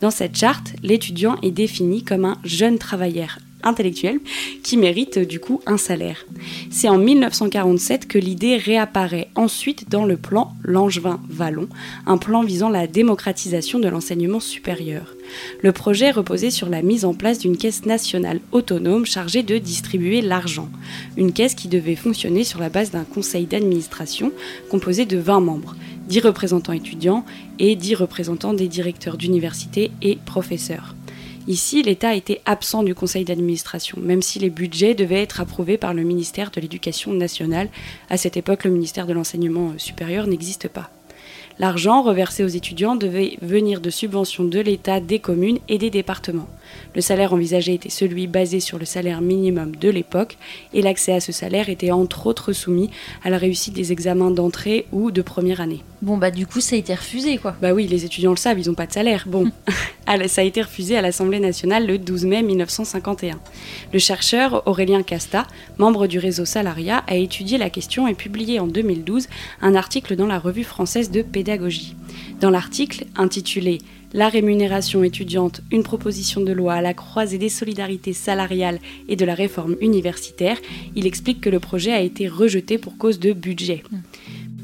Dans 0.00 0.10
cette 0.10 0.36
charte, 0.36 0.74
l'étudiant 0.82 1.36
est 1.42 1.50
défini 1.50 2.02
comme 2.02 2.24
un 2.24 2.38
jeune 2.44 2.78
travailleur 2.78 3.38
intellectuel 3.62 4.20
qui 4.62 4.76
mérite 4.76 5.18
du 5.18 5.40
coup 5.40 5.60
un 5.66 5.76
salaire. 5.76 6.26
C'est 6.70 6.88
en 6.88 6.98
1947 6.98 8.06
que 8.06 8.18
l'idée 8.18 8.56
réapparaît 8.56 9.28
ensuite 9.34 9.90
dans 9.90 10.04
le 10.04 10.16
plan 10.16 10.52
Langevin-Vallon, 10.64 11.68
un 12.06 12.18
plan 12.18 12.42
visant 12.42 12.68
la 12.68 12.86
démocratisation 12.86 13.78
de 13.78 13.88
l'enseignement 13.88 14.40
supérieur. 14.40 15.14
Le 15.62 15.72
projet 15.72 16.10
reposait 16.10 16.50
sur 16.50 16.68
la 16.68 16.82
mise 16.82 17.04
en 17.04 17.14
place 17.14 17.38
d'une 17.38 17.56
caisse 17.56 17.86
nationale 17.86 18.40
autonome 18.52 19.06
chargée 19.06 19.42
de 19.42 19.58
distribuer 19.58 20.20
l'argent. 20.20 20.68
Une 21.16 21.32
caisse 21.32 21.54
qui 21.54 21.68
devait 21.68 21.96
fonctionner 21.96 22.44
sur 22.44 22.60
la 22.60 22.68
base 22.68 22.90
d'un 22.90 23.04
conseil 23.04 23.46
d'administration 23.46 24.32
composé 24.70 25.06
de 25.06 25.18
20 25.18 25.40
membres, 25.40 25.76
10 26.08 26.20
représentants 26.20 26.72
étudiants 26.72 27.24
et 27.58 27.76
10 27.76 27.94
représentants 27.96 28.54
des 28.54 28.68
directeurs 28.68 29.16
d'université 29.16 29.90
et 30.02 30.18
professeurs. 30.24 30.94
Ici, 31.46 31.82
l'État 31.82 32.14
était 32.14 32.40
absent 32.44 32.82
du 32.82 32.94
conseil 32.94 33.24
d'administration, 33.24 33.98
même 34.00 34.22
si 34.22 34.38
les 34.38 34.50
budgets 34.50 34.94
devaient 34.94 35.22
être 35.22 35.40
approuvés 35.40 35.78
par 35.78 35.94
le 35.94 36.02
ministère 36.02 36.50
de 36.50 36.60
l'Éducation 36.60 37.12
nationale. 37.12 37.68
À 38.08 38.16
cette 38.16 38.36
époque, 38.36 38.64
le 38.64 38.70
ministère 38.70 39.06
de 39.06 39.14
l'Enseignement 39.14 39.72
supérieur 39.78 40.26
n'existe 40.26 40.68
pas. 40.68 40.90
L'argent 41.58 42.02
reversé 42.02 42.42
aux 42.44 42.48
étudiants 42.48 42.96
devait 42.96 43.36
venir 43.42 43.80
de 43.80 43.90
subventions 43.90 44.44
de 44.44 44.60
l'État, 44.60 45.00
des 45.00 45.18
communes 45.18 45.58
et 45.68 45.78
des 45.78 45.90
départements. 45.90 46.48
Le 46.94 47.00
salaire 47.00 47.32
envisagé 47.32 47.74
était 47.74 47.90
celui 47.90 48.26
basé 48.26 48.60
sur 48.60 48.78
le 48.78 48.84
salaire 48.84 49.20
minimum 49.20 49.76
de 49.76 49.88
l'époque 49.88 50.38
et 50.72 50.82
l'accès 50.82 51.12
à 51.12 51.20
ce 51.20 51.32
salaire 51.32 51.68
était 51.68 51.90
entre 51.90 52.26
autres 52.26 52.52
soumis 52.52 52.90
à 53.22 53.30
la 53.30 53.38
réussite 53.38 53.74
des 53.74 53.92
examens 53.92 54.30
d'entrée 54.30 54.86
ou 54.92 55.10
de 55.10 55.22
première 55.22 55.60
année. 55.60 55.82
Bon 56.02 56.16
bah 56.16 56.30
du 56.30 56.46
coup 56.46 56.60
ça 56.60 56.76
a 56.76 56.78
été 56.78 56.94
refusé 56.94 57.36
quoi. 57.36 57.54
Bah 57.60 57.72
oui, 57.74 57.86
les 57.86 58.04
étudiants 58.04 58.30
le 58.30 58.36
savent, 58.36 58.58
ils 58.58 58.68
n'ont 58.68 58.74
pas 58.74 58.86
de 58.86 58.92
salaire. 58.92 59.24
Bon, 59.26 59.50
ça 60.26 60.40
a 60.40 60.44
été 60.44 60.62
refusé 60.62 60.96
à 60.96 61.02
l'Assemblée 61.02 61.40
nationale 61.40 61.86
le 61.86 61.98
12 61.98 62.24
mai 62.24 62.42
1951. 62.42 63.38
Le 63.92 63.98
chercheur 63.98 64.62
Aurélien 64.66 65.02
Casta, 65.02 65.46
membre 65.78 66.06
du 66.06 66.18
réseau 66.18 66.44
Salaria, 66.44 67.04
a 67.06 67.16
étudié 67.16 67.58
la 67.58 67.70
question 67.70 68.08
et 68.08 68.14
publié 68.14 68.60
en 68.60 68.66
2012 68.66 69.28
un 69.60 69.74
article 69.74 70.16
dans 70.16 70.26
la 70.26 70.38
revue 70.38 70.64
française 70.64 71.10
de 71.10 71.22
pédagogie. 71.22 71.49
Dans 72.40 72.50
l'article 72.50 73.06
intitulé 73.16 73.78
la 74.12 74.28
rémunération 74.28 75.04
étudiante, 75.04 75.60
une 75.70 75.82
proposition 75.82 76.40
de 76.40 76.52
loi 76.52 76.74
à 76.74 76.82
la 76.82 76.94
croisée 76.94 77.38
des 77.38 77.48
solidarités 77.48 78.12
salariales 78.12 78.80
et 79.08 79.16
de 79.16 79.24
la 79.24 79.34
réforme 79.34 79.76
universitaire, 79.80 80.58
il 80.96 81.06
explique 81.06 81.40
que 81.40 81.50
le 81.50 81.60
projet 81.60 81.92
a 81.92 82.00
été 82.00 82.28
rejeté 82.28 82.78
pour 82.78 82.96
cause 82.98 83.20
de 83.20 83.32
budget. 83.32 83.82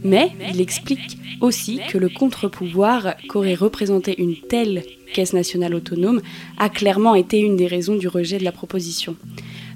Mais 0.05 0.31
il 0.53 0.61
explique 0.61 1.19
aussi 1.41 1.81
que 1.89 1.99
le 1.99 2.09
contre-pouvoir 2.09 3.15
qu'aurait 3.29 3.55
représenté 3.55 4.21
une 4.21 4.37
telle 4.37 4.83
caisse 5.13 5.33
nationale 5.33 5.75
autonome 5.75 6.21
a 6.59 6.69
clairement 6.69 7.15
été 7.15 7.39
une 7.39 7.57
des 7.57 7.67
raisons 7.67 7.97
du 7.97 8.09
rejet 8.09 8.39
de 8.39 8.45
la 8.45 8.53
proposition. 8.53 9.17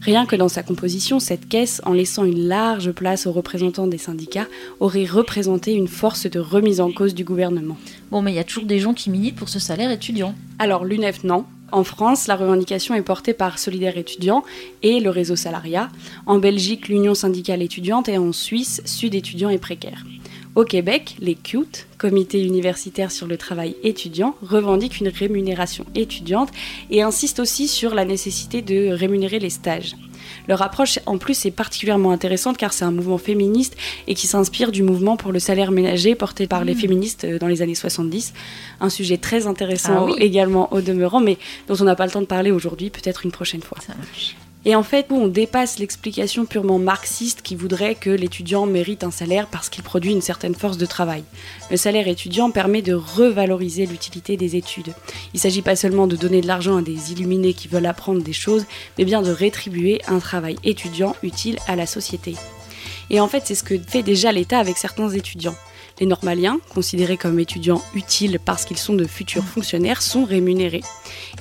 Rien 0.00 0.24
que 0.24 0.34
dans 0.36 0.48
sa 0.48 0.62
composition, 0.62 1.20
cette 1.20 1.46
caisse, 1.46 1.82
en 1.84 1.92
laissant 1.92 2.24
une 2.24 2.48
large 2.48 2.92
place 2.92 3.26
aux 3.26 3.32
représentants 3.32 3.86
des 3.86 3.98
syndicats, 3.98 4.46
aurait 4.80 5.04
représenté 5.04 5.74
une 5.74 5.88
force 5.88 6.26
de 6.26 6.40
remise 6.40 6.80
en 6.80 6.90
cause 6.90 7.14
du 7.14 7.22
gouvernement. 7.22 7.76
Bon, 8.10 8.22
mais 8.22 8.32
il 8.32 8.36
y 8.36 8.38
a 8.40 8.44
toujours 8.44 8.64
des 8.64 8.78
gens 8.78 8.94
qui 8.94 9.10
militent 9.10 9.36
pour 9.36 9.50
ce 9.50 9.58
salaire 9.58 9.90
étudiant. 9.90 10.34
Alors 10.58 10.86
l'UNEF, 10.86 11.22
non. 11.22 11.44
En 11.70 11.84
France, 11.84 12.26
la 12.26 12.36
revendication 12.36 12.94
est 12.94 13.02
portée 13.02 13.34
par 13.34 13.58
Solidaire 13.58 13.98
étudiant 13.98 14.42
et 14.82 15.00
le 15.00 15.10
réseau 15.10 15.36
Salariat. 15.36 15.90
En 16.26 16.38
Belgique, 16.38 16.88
l'Union 16.88 17.14
syndicale 17.14 17.62
étudiante 17.62 18.08
et 18.08 18.18
en 18.18 18.32
Suisse, 18.32 18.82
Sud 18.86 19.14
étudiant 19.14 19.50
et 19.50 19.58
précaire. 19.58 20.04
Au 20.56 20.64
Québec, 20.64 21.16
les 21.20 21.36
CUT, 21.36 21.86
Comité 21.96 22.42
universitaire 22.42 23.12
sur 23.12 23.28
le 23.28 23.36
travail 23.36 23.76
étudiant, 23.84 24.34
revendiquent 24.42 24.98
une 25.00 25.08
rémunération 25.08 25.84
étudiante 25.94 26.50
et 26.90 27.02
insistent 27.02 27.38
aussi 27.38 27.68
sur 27.68 27.94
la 27.94 28.04
nécessité 28.04 28.60
de 28.60 28.88
rémunérer 28.90 29.38
les 29.38 29.50
stages. 29.50 29.94
Leur 30.48 30.62
approche 30.62 30.98
en 31.06 31.18
plus 31.18 31.46
est 31.46 31.50
particulièrement 31.52 32.10
intéressante 32.10 32.56
car 32.56 32.72
c'est 32.72 32.84
un 32.84 32.90
mouvement 32.90 33.18
féministe 33.18 33.76
et 34.08 34.14
qui 34.14 34.26
s'inspire 34.26 34.72
du 34.72 34.82
mouvement 34.82 35.16
pour 35.16 35.30
le 35.30 35.38
salaire 35.38 35.70
ménager 35.70 36.14
porté 36.16 36.46
par 36.46 36.64
les 36.64 36.74
féministes 36.74 37.26
dans 37.26 37.46
les 37.46 37.62
années 37.62 37.74
70. 37.76 38.32
Un 38.80 38.90
sujet 38.90 39.18
très 39.18 39.46
intéressant 39.46 39.94
Ah 39.98 40.04
oui. 40.04 40.14
également 40.18 40.72
au 40.72 40.80
demeurant 40.80 41.20
mais 41.20 41.38
dont 41.68 41.76
on 41.80 41.84
n'a 41.84 41.94
pas 41.94 42.06
le 42.06 42.12
temps 42.12 42.22
de 42.22 42.26
parler 42.26 42.50
aujourd'hui, 42.50 42.90
peut-être 42.90 43.24
une 43.24 43.32
prochaine 43.32 43.62
fois. 43.62 43.78
Et 44.66 44.74
en 44.76 44.82
fait, 44.82 45.06
on 45.10 45.26
dépasse 45.26 45.78
l'explication 45.78 46.44
purement 46.44 46.78
marxiste 46.78 47.40
qui 47.40 47.56
voudrait 47.56 47.94
que 47.94 48.10
l'étudiant 48.10 48.66
mérite 48.66 49.04
un 49.04 49.10
salaire 49.10 49.46
parce 49.46 49.70
qu'il 49.70 49.82
produit 49.82 50.12
une 50.12 50.20
certaine 50.20 50.54
force 50.54 50.76
de 50.76 50.84
travail. 50.84 51.24
Le 51.70 51.78
salaire 51.78 52.08
étudiant 52.08 52.50
permet 52.50 52.82
de 52.82 52.92
revaloriser 52.92 53.86
l'utilité 53.86 54.36
des 54.36 54.56
études. 54.56 54.92
Il 55.32 55.36
ne 55.36 55.40
s'agit 55.40 55.62
pas 55.62 55.76
seulement 55.76 56.06
de 56.06 56.16
donner 56.16 56.42
de 56.42 56.46
l'argent 56.46 56.76
à 56.76 56.82
des 56.82 57.12
illuminés 57.12 57.54
qui 57.54 57.68
veulent 57.68 57.86
apprendre 57.86 58.22
des 58.22 58.34
choses, 58.34 58.66
mais 58.98 59.06
bien 59.06 59.22
de 59.22 59.30
rétribuer 59.30 60.02
un 60.08 60.18
travail 60.18 60.56
étudiant 60.62 61.16
utile 61.22 61.58
à 61.66 61.74
la 61.74 61.86
société. 61.86 62.34
Et 63.08 63.18
en 63.18 63.28
fait, 63.28 63.44
c'est 63.46 63.54
ce 63.54 63.64
que 63.64 63.78
fait 63.78 64.02
déjà 64.02 64.30
l'État 64.30 64.58
avec 64.58 64.76
certains 64.76 65.08
étudiants. 65.08 65.56
Les 66.00 66.06
normaliens, 66.06 66.58
considérés 66.72 67.18
comme 67.18 67.38
étudiants 67.38 67.82
utiles 67.94 68.38
parce 68.42 68.64
qu'ils 68.64 68.78
sont 68.78 68.94
de 68.94 69.04
futurs 69.04 69.44
fonctionnaires, 69.44 70.00
sont 70.00 70.24
rémunérés. 70.24 70.82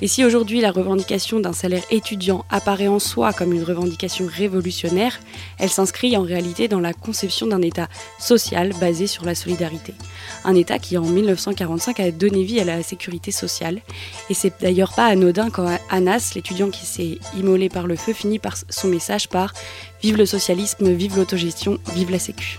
Et 0.02 0.06
si 0.06 0.22
aujourd'hui 0.22 0.60
la 0.60 0.70
revendication 0.70 1.40
d'un 1.40 1.54
salaire 1.54 1.82
étudiant 1.90 2.44
apparaît 2.50 2.88
en 2.88 2.98
soi 2.98 3.32
comme 3.32 3.54
une 3.54 3.62
revendication 3.62 4.26
révolutionnaire, 4.26 5.18
elle 5.58 5.70
s'inscrit 5.70 6.14
en 6.14 6.22
réalité 6.22 6.68
dans 6.68 6.78
la 6.78 6.92
conception 6.92 7.46
d'un 7.46 7.62
État 7.62 7.88
social 8.18 8.74
basé 8.78 9.06
sur 9.06 9.24
la 9.24 9.34
solidarité. 9.34 9.94
Un 10.44 10.54
État 10.54 10.78
qui 10.78 10.98
en 10.98 11.04
1945 11.04 12.00
a 12.00 12.10
donné 12.10 12.44
vie 12.44 12.60
à 12.60 12.64
la 12.64 12.82
sécurité 12.82 13.30
sociale. 13.30 13.80
Et 14.28 14.34
c'est 14.34 14.60
d'ailleurs 14.60 14.92
pas 14.92 15.06
anodin 15.06 15.48
quand 15.48 15.66
Anas, 15.88 16.32
l'étudiant 16.34 16.68
qui 16.68 16.84
s'est 16.84 17.18
immolé 17.34 17.70
par 17.70 17.86
le 17.86 17.96
feu, 17.96 18.12
finit 18.12 18.38
par 18.38 18.56
son 18.68 18.88
message 18.88 19.28
par 19.28 19.54
Vive 20.02 20.16
le 20.16 20.26
socialisme, 20.26 20.90
vive 20.92 21.16
l'autogestion, 21.16 21.78
vive 21.94 22.10
la 22.10 22.18
sécu. 22.18 22.58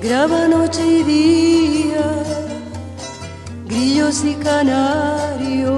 graba 0.00 0.48
noche 0.48 0.82
y 0.86 1.02
día, 1.02 2.06
grillos 3.66 4.24
y 4.24 4.34
canarios, 4.34 5.76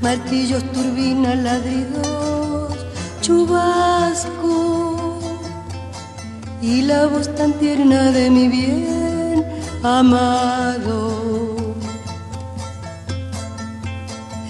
martillos, 0.00 0.62
turbinas, 0.72 1.38
ladridos, 1.38 2.74
chubasco 3.20 5.18
y 6.62 6.82
la 6.82 7.06
voz 7.06 7.34
tan 7.34 7.52
tierna 7.54 8.10
de 8.12 8.30
mi 8.30 8.48
bien 8.48 9.44
amado. 9.82 11.54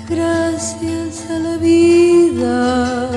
Gracias 0.08 1.28
a 1.30 1.38
la 1.40 1.56
vida 1.56 3.08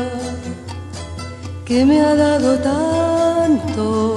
que 1.65 1.85
me 1.85 2.01
ha 2.01 2.15
dado 2.15 2.57
tanto 2.57 4.16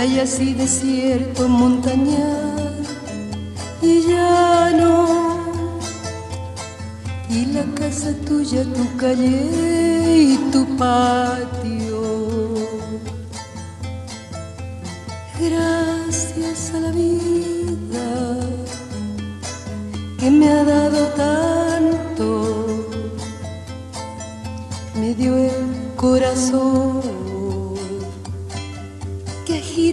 playas 0.00 0.40
y 0.40 0.54
desierto, 0.54 1.46
montañas 1.46 2.88
y 3.82 4.00
llano. 4.08 4.94
Y 7.28 7.44
la 7.56 7.64
casa 7.74 8.14
tuya, 8.26 8.64
tu 8.64 8.96
calle 8.96 9.46
y 10.32 10.36
tu 10.50 10.64
patio. 10.78 12.00
Gracias 15.38 16.72
a 16.74 16.80
la 16.80 16.92
vida 16.92 18.08
que 20.18 20.30
me 20.30 20.48
ha 20.48 20.64
dado 20.64 21.08
tanto, 21.24 22.26
me 24.94 25.14
dio 25.14 25.36
el 25.36 25.94
corazón 25.94 27.19